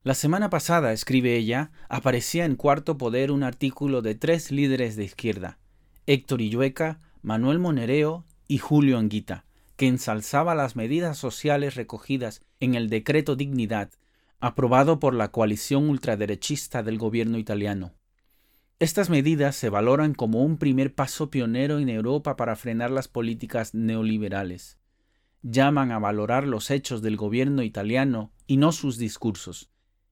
La 0.03 0.13
semana 0.13 0.51
pasada, 0.51 0.93
escribe 0.93 1.35
ella, 1.35 1.73
aparecía 1.89 2.45
en 2.45 2.57
Cuarto 2.57 2.99
Poder 2.99 3.31
un 3.31 3.43
artículo 3.43 4.03
de 4.03 4.17
tres 4.17 4.51
líderes 4.51 4.97
de 4.97 5.05
izquierda, 5.05 5.59
Héctor 6.07 6.43
Illueca, 6.43 7.01
Manuel 7.23 7.59
Monereo 7.59 8.27
y 8.49 8.59
Julio 8.59 8.99
Anguita, 8.99 9.47
que 9.77 9.89
ensalzaba 9.89 10.55
las 10.55 10.77
medidas 10.77 11.19
sociales 11.19 11.75
recogidas 11.75 12.43
en 12.61 12.75
el 12.75 12.89
Decreto 12.89 13.37
Dignidad, 13.37 13.91
aprobado 14.41 15.01
por 15.01 15.15
la 15.15 15.31
coalición 15.31 15.89
ultraderechista 15.89 16.83
del 16.83 16.99
gobierno 16.99 17.39
italiano. 17.39 17.95
Estas 18.79 19.09
medidas 19.09 19.57
se 19.57 19.71
valoran 19.71 20.15
como 20.15 20.43
un 20.43 20.59
primer 20.59 20.95
paso 20.95 21.31
pionero 21.31 21.79
en 21.79 21.89
Europa 21.89 22.37
para 22.37 22.57
frenar 22.57 22.91
las 22.91 23.09
políticas 23.09 23.75
neoliberales. 23.75 24.79
Llaman 25.43 25.93
a 25.93 25.99
valorar 25.99 26.47
los 26.47 26.71
hechos 26.71 27.01
del 27.01 27.17
gobierno 27.17 27.63
italiano 27.63 28.33
y 28.47 28.57
no 28.57 28.73
sus 28.73 28.99
discursos, 28.99 29.71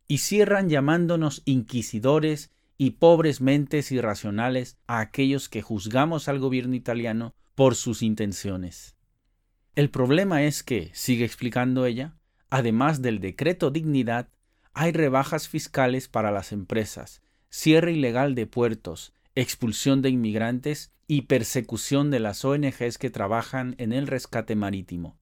y 0.08 0.18
cierran 0.18 0.68
llamándonos 0.68 1.42
inquisidores 1.44 2.50
y 2.78 2.92
pobres 2.92 3.40
mentes 3.40 3.92
irracionales 3.92 4.78
a 4.86 5.00
aquellos 5.00 5.48
que 5.48 5.62
juzgamos 5.62 6.28
al 6.28 6.38
gobierno 6.38 6.74
italiano 6.74 7.34
por 7.54 7.74
sus 7.74 8.02
intenciones. 8.02 8.96
El 9.74 9.88
problema 9.88 10.42
es 10.42 10.62
que, 10.62 10.90
sigue 10.92 11.24
explicando 11.24 11.86
ella, 11.86 12.14
además 12.50 13.00
del 13.00 13.20
decreto 13.20 13.70
dignidad, 13.70 14.28
hay 14.74 14.92
rebajas 14.92 15.48
fiscales 15.48 16.08
para 16.08 16.30
las 16.30 16.52
empresas, 16.52 17.22
cierre 17.48 17.92
ilegal 17.92 18.34
de 18.34 18.46
puertos, 18.46 19.14
expulsión 19.34 20.02
de 20.02 20.10
inmigrantes 20.10 20.92
y 21.06 21.22
persecución 21.22 22.10
de 22.10 22.20
las 22.20 22.44
ONGs 22.44 22.98
que 22.98 23.08
trabajan 23.08 23.74
en 23.78 23.94
el 23.94 24.08
rescate 24.08 24.56
marítimo. 24.56 25.16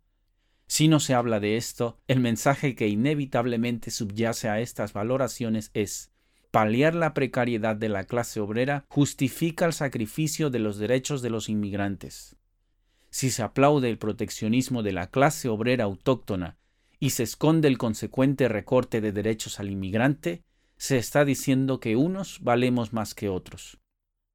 Si 0.67 0.89
no 0.89 0.99
se 0.99 1.15
habla 1.15 1.39
de 1.39 1.57
esto, 1.57 2.01
el 2.09 2.19
mensaje 2.19 2.75
que 2.75 2.89
inevitablemente 2.89 3.93
subyace 3.93 4.49
a 4.49 4.59
estas 4.59 4.93
valoraciones 4.93 5.71
es 5.75 6.11
paliar 6.51 6.97
la 6.97 7.15
precariedad 7.15 7.77
de 7.77 7.89
la 7.89 8.03
clase 8.03 8.41
obrera 8.41 8.85
justifica 8.89 9.65
el 9.65 9.73
sacrificio 9.75 10.51
de 10.51 10.59
los 10.59 10.77
derechos 10.79 11.23
de 11.23 11.31
los 11.31 11.49
inmigrantes 11.49 12.37
si 13.11 13.31
se 13.31 13.43
aplaude 13.43 13.91
el 13.91 13.99
proteccionismo 13.99 14.83
de 14.83 14.93
la 14.93 15.09
clase 15.11 15.49
obrera 15.49 15.85
autóctona 15.85 16.57
y 16.99 17.11
se 17.11 17.25
esconde 17.25 17.69
el 17.69 17.79
consecuente 17.79 18.49
recorte 18.49 19.01
de 19.01 19.13
derechos 19.13 19.59
al 19.59 19.71
inmigrante, 19.71 20.45
se 20.77 20.97
está 20.97 21.25
diciendo 21.25 21.81
que 21.81 21.97
unos 21.97 22.41
valemos 22.41 22.93
más 22.93 23.15
que 23.15 23.29
otros. 23.29 23.79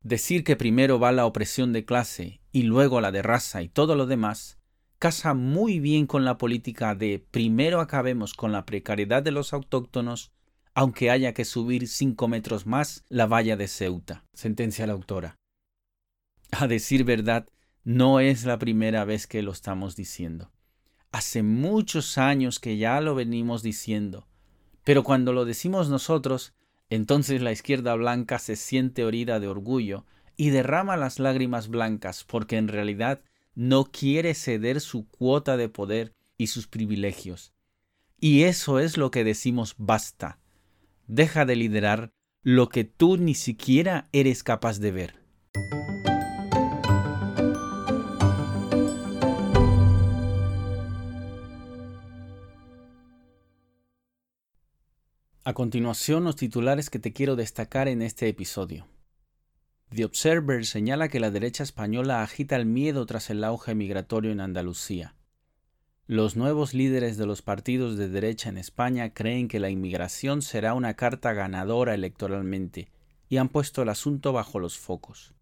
Decir 0.03 0.43
que 0.43 0.55
primero 0.55 0.99
va 0.99 1.11
la 1.11 1.25
opresión 1.25 1.73
de 1.73 1.85
clase 1.85 2.41
y 2.51 2.63
luego 2.63 3.01
la 3.01 3.11
de 3.11 3.21
raza 3.21 3.63
y 3.63 3.69
todo 3.69 3.95
lo 3.95 4.05
demás, 4.05 4.59
casa 4.99 5.33
muy 5.33 5.79
bien 5.79 6.05
con 6.05 6.25
la 6.25 6.37
política 6.37 6.95
de 6.95 7.25
primero 7.31 7.79
acabemos 7.79 8.33
con 8.33 8.51
la 8.51 8.65
precariedad 8.65 9.23
de 9.23 9.31
los 9.31 9.53
autóctonos, 9.53 10.31
aunque 10.73 11.09
haya 11.09 11.33
que 11.33 11.45
subir 11.45 11.87
cinco 11.87 12.27
metros 12.27 12.65
más 12.65 13.03
la 13.09 13.25
valla 13.25 13.57
de 13.57 13.67
Ceuta, 13.67 14.25
sentencia 14.33 14.85
la 14.85 14.93
autora. 14.93 15.35
A 16.51 16.67
decir 16.67 17.03
verdad, 17.03 17.47
no 17.85 18.19
es 18.19 18.45
la 18.45 18.57
primera 18.57 19.05
vez 19.05 19.27
que 19.27 19.43
lo 19.43 19.51
estamos 19.51 19.95
diciendo. 19.95 20.51
Hace 21.11 21.43
muchos 21.43 22.17
años 22.17 22.59
que 22.59 22.77
ya 22.77 22.99
lo 22.99 23.13
venimos 23.13 23.61
diciendo. 23.61 24.27
Pero 24.83 25.03
cuando 25.03 25.33
lo 25.33 25.45
decimos 25.45 25.87
nosotros, 25.87 26.55
entonces 26.89 27.41
la 27.41 27.51
izquierda 27.51 27.93
blanca 27.93 28.39
se 28.39 28.55
siente 28.55 29.03
herida 29.03 29.39
de 29.39 29.47
orgullo 29.47 30.03
y 30.35 30.49
derrama 30.49 30.97
las 30.97 31.19
lágrimas 31.19 31.67
blancas 31.67 32.23
porque 32.23 32.57
en 32.57 32.69
realidad 32.69 33.21
no 33.53 33.85
quiere 33.85 34.33
ceder 34.33 34.81
su 34.81 35.07
cuota 35.07 35.55
de 35.55 35.69
poder 35.69 36.11
y 36.39 36.47
sus 36.47 36.67
privilegios. 36.67 37.53
Y 38.19 38.43
eso 38.43 38.79
es 38.79 38.97
lo 38.97 39.11
que 39.11 39.23
decimos 39.23 39.75
basta. 39.77 40.39
Deja 41.07 41.45
de 41.45 41.55
liderar 41.55 42.11
lo 42.41 42.67
que 42.67 42.83
tú 42.83 43.17
ni 43.17 43.35
siquiera 43.35 44.09
eres 44.11 44.43
capaz 44.43 44.79
de 44.79 44.91
ver. 44.91 45.24
A 55.47 55.53
continuación, 55.53 56.23
los 56.23 56.35
titulares 56.35 56.89
que 56.89 56.97
te 56.97 57.13
quiero 57.13 57.35
destacar 57.35 57.87
en 57.87 58.01
este 58.01 58.27
episodio. 58.27 58.87
The 59.93 60.03
Observer 60.03 60.65
señala 60.65 61.07
que 61.07 61.19
la 61.19 61.29
derecha 61.29 61.61
española 61.61 62.23
agita 62.23 62.55
el 62.55 62.65
miedo 62.65 63.05
tras 63.05 63.29
el 63.29 63.43
auge 63.43 63.75
migratorio 63.75 64.31
en 64.31 64.39
Andalucía. 64.39 65.13
Los 66.07 66.35
nuevos 66.35 66.73
líderes 66.73 67.17
de 67.17 67.27
los 67.27 67.43
partidos 67.43 67.95
de 67.95 68.09
derecha 68.09 68.49
en 68.49 68.57
España 68.57 69.13
creen 69.13 69.47
que 69.47 69.59
la 69.59 69.69
inmigración 69.69 70.41
será 70.41 70.73
una 70.73 70.95
carta 70.95 71.31
ganadora 71.33 71.93
electoralmente 71.93 72.89
y 73.29 73.37
han 73.37 73.49
puesto 73.49 73.83
el 73.83 73.89
asunto 73.89 74.33
bajo 74.33 74.57
los 74.57 74.79
focos. 74.79 75.35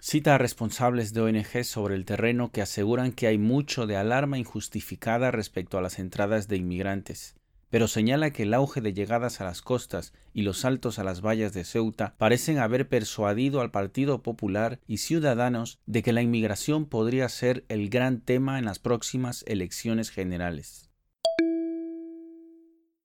Cita 0.00 0.34
a 0.34 0.38
responsables 0.38 1.12
de 1.12 1.20
ONG 1.20 1.62
sobre 1.62 1.94
el 1.94 2.04
terreno 2.04 2.50
que 2.50 2.62
aseguran 2.62 3.12
que 3.12 3.28
hay 3.28 3.38
mucho 3.38 3.86
de 3.86 3.96
alarma 3.96 4.38
injustificada 4.38 5.30
respecto 5.30 5.78
a 5.78 5.82
las 5.82 6.00
entradas 6.00 6.48
de 6.48 6.56
inmigrantes 6.56 7.36
pero 7.72 7.88
señala 7.88 8.32
que 8.32 8.42
el 8.42 8.52
auge 8.52 8.82
de 8.82 8.92
llegadas 8.92 9.40
a 9.40 9.44
las 9.44 9.62
costas 9.62 10.12
y 10.34 10.42
los 10.42 10.58
saltos 10.58 10.98
a 10.98 11.04
las 11.04 11.22
vallas 11.22 11.54
de 11.54 11.64
Ceuta 11.64 12.14
parecen 12.18 12.58
haber 12.58 12.86
persuadido 12.86 13.62
al 13.62 13.70
Partido 13.70 14.22
Popular 14.22 14.78
y 14.86 14.98
Ciudadanos 14.98 15.78
de 15.86 16.02
que 16.02 16.12
la 16.12 16.20
inmigración 16.20 16.84
podría 16.84 17.30
ser 17.30 17.64
el 17.70 17.88
gran 17.88 18.20
tema 18.20 18.58
en 18.58 18.66
las 18.66 18.78
próximas 18.78 19.42
elecciones 19.48 20.10
generales. 20.10 20.90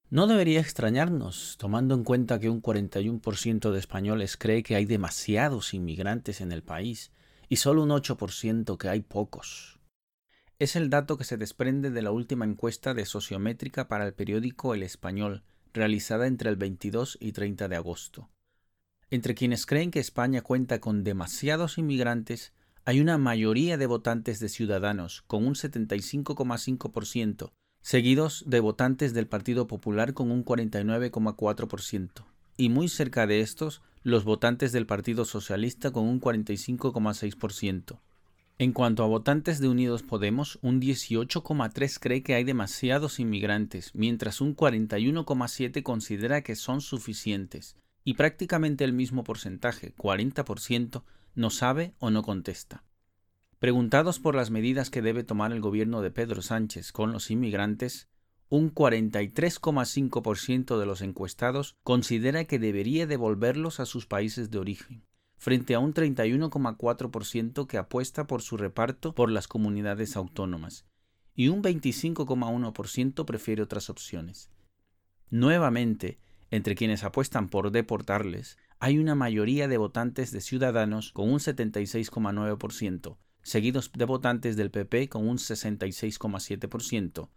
No 0.10 0.28
debería 0.28 0.60
extrañarnos, 0.60 1.56
tomando 1.58 1.96
en 1.96 2.04
cuenta 2.04 2.38
que 2.38 2.50
un 2.50 2.62
41% 2.62 3.72
de 3.72 3.80
españoles 3.80 4.36
cree 4.36 4.64
que 4.64 4.76
hay 4.76 4.84
demasiados 4.84 5.74
inmigrantes 5.74 6.42
en 6.42 6.52
el 6.52 6.62
país 6.62 7.14
y 7.48 7.56
solo 7.56 7.84
un 7.84 7.92
8% 7.92 8.78
que 8.78 8.90
hay 8.90 9.00
pocos. 9.00 9.77
Es 10.60 10.76
el 10.76 10.90
dato 10.90 11.18
que 11.18 11.24
se 11.24 11.38
desprende 11.38 11.92
de 11.92 12.02
la 12.02 12.10
última 12.10 12.44
encuesta 12.44 12.96
de 12.96 13.06
sociométrica 13.06 13.88
para 13.88 14.08
el 14.08 14.14
periódico 14.16 14.74
El 14.74 14.82
Español, 14.82 15.44
realizada 15.72 16.26
entre 16.26 16.50
el 16.50 16.56
22 16.56 17.20
y 17.22 17.32
30 17.34 17.68
de 17.68 17.76
agosto. 17.76 18.30
Entre 19.12 19.36
quienes 19.36 19.68
creen 19.68 19.92
que 19.92 20.00
España 20.00 20.42
cuenta 20.42 20.82
con 20.82 21.04
demasiados 21.04 21.78
inmigrantes, 21.78 22.54
hay 22.86 23.02
una 23.02 23.20
mayoría 23.20 23.78
de 23.78 23.86
votantes 23.86 24.40
de 24.40 24.50
Ciudadanos, 24.50 25.22
con 25.28 25.46
un 25.46 25.54
75,5%, 25.54 27.52
seguidos 27.84 28.44
de 28.48 28.60
votantes 28.60 29.14
del 29.14 29.28
Partido 29.28 29.68
Popular 29.68 30.16
con 30.16 30.32
un 30.32 30.44
49,4%, 30.44 32.26
y 32.58 32.70
muy 32.70 32.90
cerca 32.90 33.28
de 33.28 33.42
estos, 33.42 33.84
los 34.02 34.24
votantes 34.24 34.72
del 34.72 34.88
Partido 34.88 35.24
Socialista 35.24 35.92
con 35.92 36.06
un 36.06 36.20
45,6%. 36.20 38.00
En 38.60 38.74
cuanto 38.74 39.04
a 39.04 39.08
votantes 39.08 39.60
de 39.60 39.70
Unidos 39.70 40.02
Podemos, 40.02 40.58
un 40.64 40.82
18,3 40.82 42.00
cree 42.00 42.24
que 42.24 42.34
hay 42.34 42.44
demasiados 42.44 43.20
inmigrantes, 43.20 43.92
mientras 43.94 44.42
un 44.42 44.56
41,7 44.56 45.84
considera 45.84 46.42
que 46.42 46.56
son 46.56 46.82
suficientes, 46.82 47.78
y 48.04 48.16
prácticamente 48.16 48.84
el 48.84 48.94
mismo 48.94 49.24
porcentaje, 49.24 49.94
40%, 49.96 51.04
no 51.36 51.52
sabe 51.52 51.94
o 52.00 52.10
no 52.10 52.24
contesta. 52.24 52.84
Preguntados 53.60 54.20
por 54.20 54.34
las 54.34 54.50
medidas 54.50 54.90
que 54.90 55.04
debe 55.04 55.24
tomar 55.24 55.52
el 55.52 55.62
gobierno 55.62 56.02
de 56.02 56.10
Pedro 56.10 56.42
Sánchez 56.42 56.92
con 56.92 57.12
los 57.12 57.30
inmigrantes, 57.30 58.10
un 58.50 58.74
43,5% 58.74 60.80
de 60.80 60.86
los 60.88 61.02
encuestados 61.02 61.76
considera 61.84 62.46
que 62.46 62.58
debería 62.58 63.06
devolverlos 63.06 63.80
a 63.80 63.86
sus 63.86 64.08
países 64.08 64.50
de 64.50 64.58
origen, 64.58 65.04
frente 65.38 65.76
a 65.76 65.80
un 65.80 65.94
31,4% 65.94 67.68
que 67.68 67.78
apuesta 67.78 68.28
por 68.28 68.42
su 68.42 68.58
reparto 68.58 69.14
por 69.14 69.32
las 69.32 69.48
comunidades 69.48 70.16
autónomas, 70.16 70.86
y 71.34 71.50
un 71.50 71.62
25,1% 71.62 73.26
prefiere 73.26 73.62
otras 73.62 73.90
opciones. 73.90 74.50
Nuevamente, 75.30 76.20
entre 76.50 76.76
quienes 76.76 77.04
apuestan 77.04 77.50
por 77.50 77.72
deportarles, 77.72 78.58
hay 78.80 78.98
una 78.98 79.16
mayoría 79.16 79.68
de 79.68 79.78
votantes 79.78 80.32
de 80.32 80.42
Ciudadanos 80.42 81.12
con 81.12 81.30
un 81.30 81.40
76,9%, 81.40 83.18
seguidos 83.42 83.92
de 83.94 84.06
votantes 84.06 84.56
del 84.56 84.72
PP 84.72 85.10
con 85.10 85.28
un 85.28 85.38
66,7%, 85.38 87.30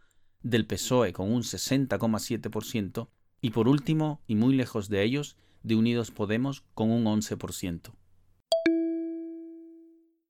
del 0.43 0.67
PSOE 0.67 1.13
con 1.13 1.31
un 1.33 1.43
60,7% 1.43 3.09
y 3.43 3.51
por 3.51 3.69
último, 3.69 4.23
y 4.27 4.35
muy 4.35 4.55
lejos 4.55 4.89
de 4.89 5.03
ellos, 5.03 5.37
de 5.63 5.77
Unidos 5.77 6.11
Podemos 6.11 6.65
con 6.75 6.91
un 6.91 7.05
11%. 7.05 7.93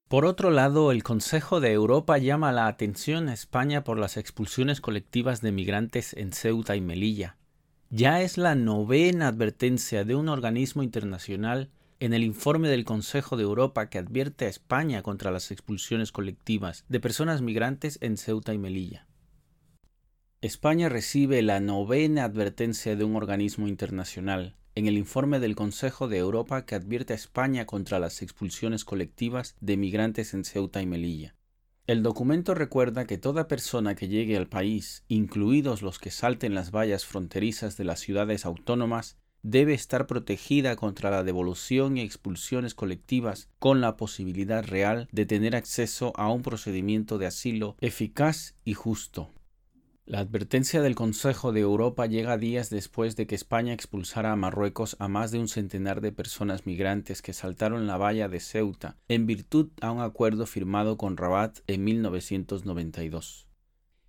Por 0.08 0.25
otro 0.25 0.50
lado, 0.50 0.90
el 0.90 1.04
Consejo 1.04 1.60
de 1.60 1.72
Europa 1.72 2.18
llama 2.18 2.50
la 2.50 2.66
atención 2.66 3.28
a 3.28 3.32
España 3.32 3.84
por 3.84 3.96
las 3.96 4.16
expulsiones 4.16 4.80
colectivas 4.80 5.40
de 5.40 5.52
migrantes 5.52 6.14
en 6.14 6.32
Ceuta 6.32 6.75
y 6.75 6.80
Melilla. 6.80 7.37
Ya 7.90 8.20
es 8.20 8.37
la 8.37 8.56
novena 8.56 9.28
advertencia 9.28 10.04
de 10.04 10.16
un 10.16 10.28
organismo 10.28 10.82
internacional 10.82 11.70
en 12.00 12.14
el 12.14 12.25
informe 12.25 12.68
del 12.68 12.84
Consejo 12.84 13.37
de 13.37 13.44
Europa 13.44 13.88
que 13.88 13.99
advierte 13.99 14.46
a 14.46 14.49
España 14.49 15.02
contra 15.02 15.30
las 15.30 15.50
expulsiones 15.52 16.10
colectivas 16.10 16.84
de 16.88 16.99
personas 16.99 17.42
migrantes 17.42 17.99
en 18.00 18.16
Ceuta 18.16 18.52
y 18.52 18.58
Melilla. 18.58 19.06
España 20.42 20.88
recibe 20.88 21.42
la 21.42 21.61
novena 21.61 22.25
advertencia 22.25 22.97
de 22.97 23.04
un 23.04 23.14
organismo 23.14 23.68
internacional 23.68 24.56
en 24.75 24.87
el 24.87 24.97
informe 24.97 25.38
del 25.38 25.54
Consejo 25.54 26.09
de 26.09 26.16
Europa 26.16 26.64
que 26.64 26.75
advierte 26.75 27.12
a 27.12 27.16
España 27.16 27.66
contra 27.66 27.99
las 27.99 28.23
expulsiones 28.23 28.87
colectivas 28.87 29.54
de 29.61 29.76
migrantes 29.76 30.32
en 30.32 30.47
Ceuta 30.47 30.80
y 30.80 30.87
Melilla. 30.87 31.37
El 31.87 32.02
documento 32.02 32.54
recuerda 32.54 33.04
que 33.04 33.18
toda 33.18 33.49
persona 33.49 33.94
que 33.94 34.09
llegue 34.09 34.38
al 34.38 34.49
país, 34.49 35.04
incluidos 35.09 35.82
los 35.82 35.99
que 35.99 36.11
salten 36.11 36.54
las 36.54 36.70
vallas 36.70 37.04
fronterizas 37.04 37.76
de 37.76 37.85
las 37.85 38.00
ciudades 38.00 38.47
autónomas, 38.47 39.18
debe 39.42 39.75
estar 39.75 40.06
protegida 40.06 40.75
contra 40.75 41.11
la 41.11 41.23
devolución 41.23 41.99
y 41.99 42.00
expulsiones 42.00 42.75
colectivas 42.75 43.50
con 43.59 43.82
la 43.82 43.99
posibilidad 43.99 44.64
real 44.64 45.07
de 45.12 45.26
tener 45.26 45.55
acceso 45.55 46.14
a 46.16 46.33
un 46.33 46.40
procedimiento 46.40 47.18
de 47.18 47.26
asilo 47.26 47.76
eficaz 47.83 48.55
y 48.64 48.72
justo. 48.72 49.35
La 50.11 50.18
advertencia 50.18 50.83
del 50.83 50.96
Consejo 50.96 51.53
de 51.53 51.61
Europa 51.61 52.05
llega 52.07 52.37
días 52.37 52.68
después 52.68 53.14
de 53.14 53.29
que 53.29 53.37
España 53.37 53.73
expulsara 53.73 54.33
a 54.33 54.37
Marruecos 54.37 54.96
a 54.99 55.07
más 55.07 55.31
de 55.31 55.38
un 55.38 55.46
centenar 55.46 56.01
de 56.01 56.11
personas 56.11 56.66
migrantes 56.66 57.23
que 57.23 57.33
saltaron 57.33 57.87
la 57.87 57.96
valla 57.96 58.29
de 58.29 58.40
Ceuta 58.40 58.96
en 59.07 59.27
virtud 59.27 59.70
a 59.81 59.92
un 59.92 60.01
acuerdo 60.01 60.46
firmado 60.46 60.96
con 60.96 61.16
Rabat 61.16 61.61
en 61.68 61.85
1992. 61.85 63.46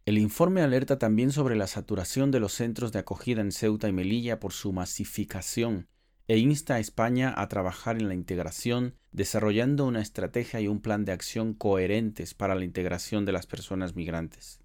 El 0.08 0.18
informe 0.18 0.64
alerta 0.64 0.98
también 0.98 1.32
sobre 1.32 1.56
la 1.56 1.68
saturación 1.68 2.32
de 2.32 2.40
los 2.40 2.54
centros 2.54 2.92
de 2.92 2.98
acogida 2.98 3.42
en 3.42 3.52
Ceuta 3.52 3.88
y 3.88 3.94
Melilla 3.94 4.40
por 4.40 4.54
su 4.54 4.74
masificación 4.74 5.88
e 6.28 6.40
insta 6.40 6.74
a 6.74 6.80
España 6.80 7.32
a 7.38 7.48
trabajar 7.48 7.98
en 7.98 8.08
la 8.08 8.16
integración, 8.16 8.96
desarrollando 9.12 9.86
una 9.86 10.02
estrategia 10.02 10.62
y 10.62 10.68
un 10.68 10.82
plan 10.82 11.06
de 11.06 11.12
acción 11.12 11.54
coherentes 11.54 12.34
para 12.34 12.56
la 12.56 12.66
integración 12.66 13.24
de 13.24 13.34
las 13.34 13.46
personas 13.46 13.96
migrantes. 13.96 14.61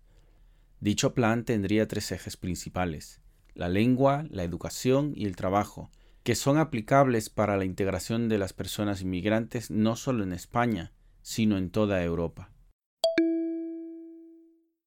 Dicho 0.80 1.14
plan 1.14 1.44
tendría 1.44 1.88
tres 1.88 2.12
ejes 2.12 2.36
principales, 2.36 3.20
la 3.54 3.68
lengua, 3.68 4.26
la 4.30 4.44
educación 4.44 5.12
y 5.16 5.24
el 5.24 5.34
trabajo, 5.34 5.90
que 6.22 6.34
son 6.34 6.58
aplicables 6.58 7.30
para 7.30 7.56
la 7.56 7.64
integración 7.64 8.28
de 8.28 8.36
las 8.36 8.52
personas 8.52 9.00
inmigrantes 9.00 9.70
no 9.70 9.96
solo 9.96 10.22
en 10.22 10.32
España, 10.32 10.92
sino 11.22 11.56
en 11.56 11.70
toda 11.70 12.02
Europa. 12.02 12.50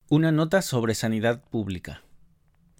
Una 0.09 0.31
nota 0.31 0.61
sobre 0.61 0.93
sanidad 0.93 1.43
pública. 1.49 2.03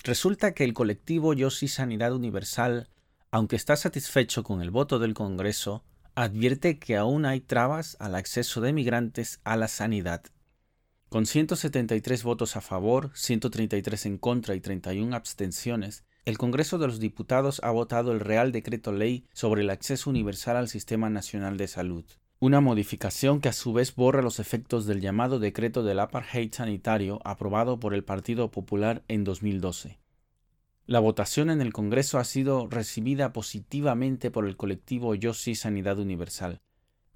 Resulta 0.04 0.54
que 0.54 0.64
el 0.64 0.74
colectivo 0.74 1.34
Yo 1.34 1.50
sí 1.50 1.68
Sanidad 1.68 2.14
Universal, 2.14 2.90
aunque 3.32 3.56
está 3.56 3.76
satisfecho 3.76 4.44
con 4.44 4.62
el 4.62 4.72
voto 4.72 5.00
del 5.00 5.14
Congreso, 5.14 5.84
advierte 6.16 6.80
que 6.80 6.96
aún 6.96 7.26
hay 7.26 7.42
trabas 7.42 7.98
al 8.00 8.16
acceso 8.16 8.62
de 8.62 8.74
migrantes 8.74 9.40
a 9.44 9.58
la 9.58 9.68
sanidad 9.68 10.24
con 11.10 11.26
173 11.26 12.24
votos 12.24 12.56
a 12.56 12.62
favor, 12.62 13.10
133 13.16 14.06
en 14.06 14.18
contra 14.20 14.54
y 14.54 14.62
31 14.62 15.16
abstenciones, 15.16 16.06
el 16.24 16.38
Congreso 16.38 16.78
de 16.78 16.86
los 16.86 17.00
Diputados 17.00 17.60
ha 17.64 17.72
votado 17.72 18.12
el 18.12 18.20
Real 18.20 18.52
Decreto 18.52 18.92
Ley 18.92 19.26
sobre 19.34 19.64
el 19.64 19.72
acceso 19.72 20.12
universal 20.12 20.56
al 20.56 20.70
Sistema 20.70 21.10
Nacional 21.10 21.58
de 21.58 21.68
Salud, 21.68 22.06
una 22.40 22.62
modificación 22.62 23.42
que 23.42 23.50
a 23.50 23.54
su 23.54 23.74
vez 23.74 23.96
borra 23.96 24.22
los 24.22 24.40
efectos 24.40 24.86
del 24.86 25.02
llamado 25.02 25.40
Decreto 25.40 25.82
del 25.82 26.00
Apartheid 26.00 26.54
Sanitario 26.54 27.20
aprobado 27.24 27.80
por 27.80 27.96
el 27.96 28.04
Partido 28.04 28.52
Popular 28.52 29.04
en 29.08 29.24
2012. 29.24 29.98
La 30.86 31.00
votación 31.00 31.50
en 31.50 31.62
el 31.62 31.74
Congreso 31.74 32.20
ha 32.20 32.24
sido 32.24 32.68
recibida 32.70 33.34
positivamente 33.34 34.30
por 34.30 34.48
el 34.48 34.58
colectivo 34.58 35.16
Yo 35.16 35.34
sí 35.34 35.56
Sanidad 35.56 35.98
Universal, 35.98 36.62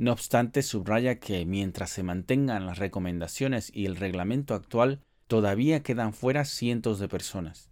no 0.04 0.12
obstante, 0.12 0.63
subraya 0.63 1.20
que 1.20 1.46
mientras 1.46 1.89
se 1.89 2.04
mantengan 2.04 2.66
las 2.66 2.78
recomendaciones 2.78 3.72
y 3.74 3.86
el 3.86 3.96
reglamento 3.96 4.54
actual, 4.54 5.00
todavía 5.28 5.82
quedan 5.82 6.13
fuera 6.13 6.44
cientos 6.44 7.00
de 7.00 7.08
personas. 7.08 7.72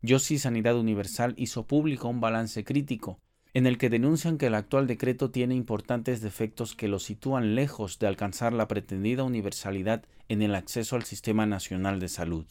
Yossi 0.00 0.38
Sanidad 0.38 0.78
Universal 0.78 1.34
hizo 1.36 1.66
público 1.66 2.06
un 2.06 2.20
balance 2.20 2.62
crítico, 2.62 3.18
en 3.54 3.66
el 3.66 3.76
que 3.76 3.90
denuncian 3.90 4.38
que 4.38 4.46
el 4.46 4.54
actual 4.54 4.86
decreto 4.86 5.32
tiene 5.32 5.56
importantes 5.56 6.20
defectos 6.20 6.76
que 6.76 6.86
lo 6.86 7.00
sitúan 7.00 7.56
lejos 7.56 7.98
de 7.98 8.06
alcanzar 8.06 8.52
la 8.52 8.68
pretendida 8.68 9.24
universalidad 9.24 10.04
en 10.28 10.42
el 10.42 10.54
acceso 10.54 10.94
al 10.94 11.02
Sistema 11.02 11.44
Nacional 11.44 11.98
de 11.98 12.08
Salud. 12.08 12.46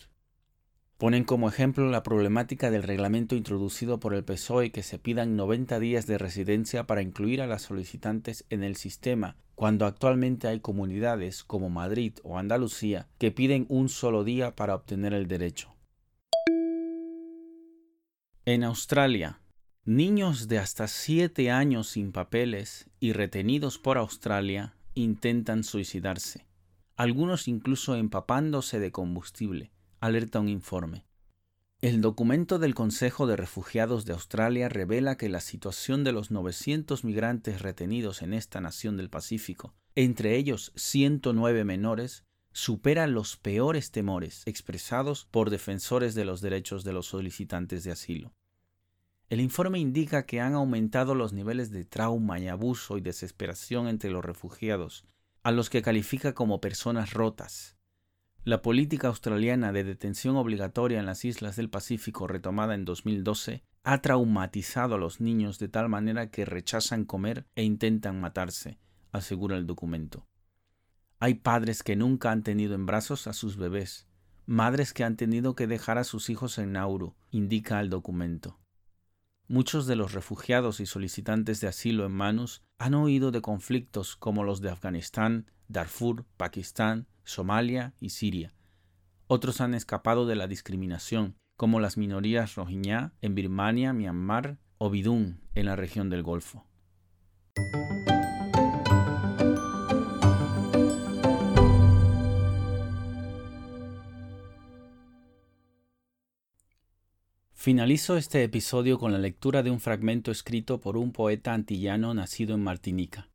Ponen 0.98 1.26
como 1.26 1.48
ejemplo 1.48 1.88
la 1.92 2.02
problemática 2.02 2.72
del 2.72 2.82
reglamento 2.82 3.36
introducido 3.36 4.00
por 4.00 4.16
el 4.16 4.24
PSOE 4.24 4.72
que 4.72 4.82
se 4.82 4.98
pidan 4.98 5.36
90 5.36 5.80
días 5.80 6.08
de 6.08 6.18
residencia 6.18 6.88
para 6.88 7.04
incluir 7.04 7.40
a 7.44 7.46
las 7.46 7.62
solicitantes 7.62 8.46
en 8.50 8.64
el 8.64 8.76
sistema, 8.76 9.38
cuando 9.54 9.86
actualmente 9.86 10.48
hay 10.48 10.60
comunidades 10.60 11.44
como 11.44 11.70
Madrid 11.70 12.14
o 12.24 12.40
Andalucía 12.40 13.08
que 13.20 13.32
piden 13.32 13.68
un 13.70 13.90
solo 13.90 14.24
día 14.24 14.56
para 14.56 14.74
obtener 14.74 15.14
el 15.14 15.28
derecho. 15.28 15.76
En 18.46 18.64
Australia, 18.64 19.40
niños 19.86 20.48
de 20.48 20.58
hasta 20.58 20.88
7 20.88 21.52
años 21.52 21.90
sin 21.90 22.12
papeles 22.12 22.90
y 23.00 23.14
retenidos 23.14 23.78
por 23.78 24.00
Australia 24.00 24.74
intentan 24.96 25.64
suicidarse, 25.64 26.48
algunos 26.96 27.48
incluso 27.48 27.96
empapándose 27.96 28.80
de 28.80 28.92
combustible 28.92 29.77
alerta 30.00 30.40
un 30.40 30.50
informe. 30.50 31.06
El 31.80 32.02
documento 32.02 32.58
del 32.58 32.74
Consejo 32.74 33.28
de 33.28 33.36
Refugiados 33.36 34.06
de 34.06 34.14
Australia 34.14 34.68
revela 34.68 35.16
que 35.16 35.30
la 35.30 35.42
situación 35.42 36.04
de 36.04 36.12
los 36.12 36.32
900 36.32 37.04
migrantes 37.04 37.62
retenidos 37.62 38.24
en 38.24 38.34
esta 38.34 38.60
nación 38.62 38.98
del 38.98 39.12
Pacífico, 39.12 39.76
entre 39.94 40.36
ellos 40.38 40.72
109 40.76 41.64
menores, 41.66 42.24
supera 42.52 43.06
los 43.06 43.38
peores 43.38 43.92
temores 43.92 44.42
expresados 44.48 45.26
por 45.26 45.52
defensores 45.52 46.16
de 46.16 46.26
los 46.26 46.42
derechos 46.42 46.84
de 46.84 46.94
los 46.94 47.06
solicitantes 47.06 47.84
de 47.84 47.92
asilo. 47.92 48.34
El 49.30 49.40
informe 49.40 49.78
indica 49.78 50.26
que 50.26 50.42
han 50.42 50.56
aumentado 50.56 51.14
los 51.14 51.34
niveles 51.34 51.70
de 51.70 51.86
trauma 51.86 52.40
y 52.40 52.48
abuso 52.48 52.98
y 52.98 53.02
desesperación 53.02 53.88
entre 53.88 54.10
los 54.10 54.26
refugiados, 54.26 55.06
a 55.44 55.52
los 55.52 55.70
que 55.70 55.84
califica 55.84 56.34
como 56.34 56.60
personas 56.60 57.14
rotas. 57.14 57.77
La 58.48 58.62
política 58.62 59.10
australiana 59.10 59.74
de 59.74 59.84
detención 59.84 60.38
obligatoria 60.38 61.02
en 61.02 61.06
las 61.06 61.26
islas 61.26 61.58
del 61.58 61.70
Pacífico 61.70 62.28
retomada 62.28 62.76
en 62.76 62.86
2012 62.86 63.62
ha 63.84 64.02
traumatizado 64.02 64.96
a 64.96 64.98
los 64.98 65.20
niños 65.20 65.60
de 65.60 65.68
tal 65.68 65.90
manera 65.90 66.30
que 66.30 66.46
rechazan 66.46 67.04
comer 67.04 67.46
e 67.56 67.64
intentan 67.64 68.22
matarse, 68.22 68.80
asegura 69.12 69.58
el 69.58 69.68
documento. 69.68 70.30
Hay 71.20 71.34
padres 71.34 71.84
que 71.84 71.98
nunca 71.98 72.32
han 72.32 72.42
tenido 72.42 72.74
en 72.74 72.86
brazos 72.86 73.28
a 73.28 73.34
sus 73.34 73.58
bebés, 73.58 74.08
madres 74.46 74.94
que 74.94 75.04
han 75.04 75.18
tenido 75.18 75.54
que 75.54 75.68
dejar 75.68 75.98
a 75.98 76.06
sus 76.06 76.30
hijos 76.30 76.58
en 76.58 76.72
Nauru, 76.72 77.18
indica 77.32 77.82
el 77.82 77.90
documento. 77.90 78.62
Muchos 79.50 79.88
de 79.88 79.98
los 79.98 80.14
refugiados 80.14 80.80
y 80.80 80.86
solicitantes 80.86 81.60
de 81.60 81.68
asilo 81.68 82.06
en 82.06 82.14
Manus 82.14 82.64
han 82.78 82.94
oído 82.94 83.32
de 83.32 83.42
conflictos 83.42 84.16
como 84.16 84.46
los 84.46 84.62
de 84.62 84.70
Afganistán, 84.70 85.52
Darfur, 85.68 86.26
Pakistán, 86.38 87.08
Somalia 87.24 87.94
y 88.00 88.10
Siria. 88.10 88.54
Otros 89.28 89.60
han 89.60 89.74
escapado 89.74 90.26
de 90.26 90.36
la 90.36 90.48
discriminación, 90.48 91.36
como 91.58 91.80
las 91.80 91.98
minorías 91.98 92.56
rohingya 92.56 93.14
en 93.22 93.36
Birmania, 93.36 93.92
Myanmar 93.92 94.58
o 94.78 94.90
Bidún 94.90 95.42
en 95.56 95.66
la 95.66 95.76
región 95.76 96.10
del 96.10 96.24
Golfo. 96.24 96.66
Finalizo 107.52 108.16
este 108.16 108.44
episodio 108.44 108.98
con 108.98 109.12
la 109.12 109.18
lectura 109.18 109.62
de 109.62 109.72
un 109.72 109.82
fragmento 109.82 110.32
escrito 110.32 110.80
por 110.80 110.96
un 110.96 111.12
poeta 111.12 111.54
antillano 111.54 112.14
nacido 112.14 112.56
en 112.56 112.64
Martinica 112.64 113.28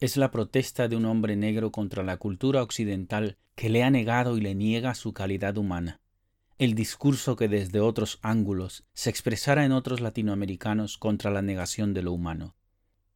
es 0.00 0.16
la 0.16 0.30
protesta 0.30 0.88
de 0.88 0.96
un 0.96 1.04
hombre 1.04 1.36
negro 1.36 1.70
contra 1.70 2.02
la 2.02 2.16
cultura 2.16 2.62
occidental 2.62 3.36
que 3.54 3.68
le 3.68 3.82
ha 3.82 3.90
negado 3.90 4.38
y 4.38 4.40
le 4.40 4.54
niega 4.54 4.94
su 4.94 5.12
calidad 5.12 5.58
humana. 5.58 6.00
El 6.56 6.74
discurso 6.74 7.36
que 7.36 7.48
desde 7.48 7.80
otros 7.80 8.18
ángulos 8.22 8.84
se 8.94 9.10
expresara 9.10 9.64
en 9.64 9.72
otros 9.72 10.00
latinoamericanos 10.00 10.96
contra 10.96 11.30
la 11.30 11.42
negación 11.42 11.92
de 11.92 12.02
lo 12.02 12.12
humano. 12.12 12.56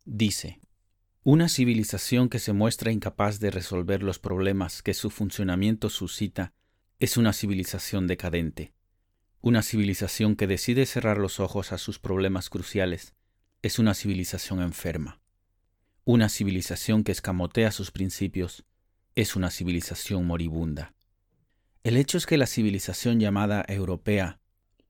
Dice, 0.05 0.61
una 1.23 1.49
civilización 1.49 2.29
que 2.29 2.38
se 2.38 2.53
muestra 2.53 2.92
incapaz 2.92 3.40
de 3.40 3.51
resolver 3.51 4.03
los 4.03 4.18
problemas 4.18 4.83
que 4.83 4.92
su 4.92 5.09
funcionamiento 5.09 5.88
suscita 5.88 6.53
es 7.01 7.16
una 7.16 7.33
civilización 7.33 8.07
decadente. 8.07 8.75
Una 9.40 9.62
civilización 9.62 10.37
que 10.37 10.47
decide 10.47 10.85
cerrar 10.85 11.16
los 11.16 11.40
ojos 11.40 11.73
a 11.73 11.79
sus 11.79 11.99
problemas 11.99 12.51
cruciales 12.51 13.14
es 13.62 13.79
una 13.79 13.94
civilización 13.94 14.61
enferma. 14.61 15.24
Una 16.07 16.29
civilización 16.29 17.03
que 17.03 17.12
escamotea 17.12 17.71
sus 17.71 17.90
principios 17.90 18.67
es 19.14 19.37
una 19.37 19.51
civilización 19.51 20.27
moribunda. 20.27 20.93
El 21.83 21.97
hecho 21.97 22.19
es 22.19 22.27
que 22.27 22.37
la 22.37 22.47
civilización 22.47 23.21
llamada 23.21 23.64
europea, 23.69 24.38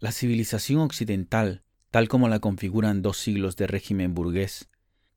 la 0.01 0.11
civilización 0.11 0.81
occidental, 0.81 1.63
tal 1.93 2.09
como 2.09 2.29
la 2.29 2.41
configuran 2.41 3.01
dos 3.01 3.19
siglos 3.19 3.55
de 3.55 3.69
régimen 3.69 4.13
burgués, 4.13 4.69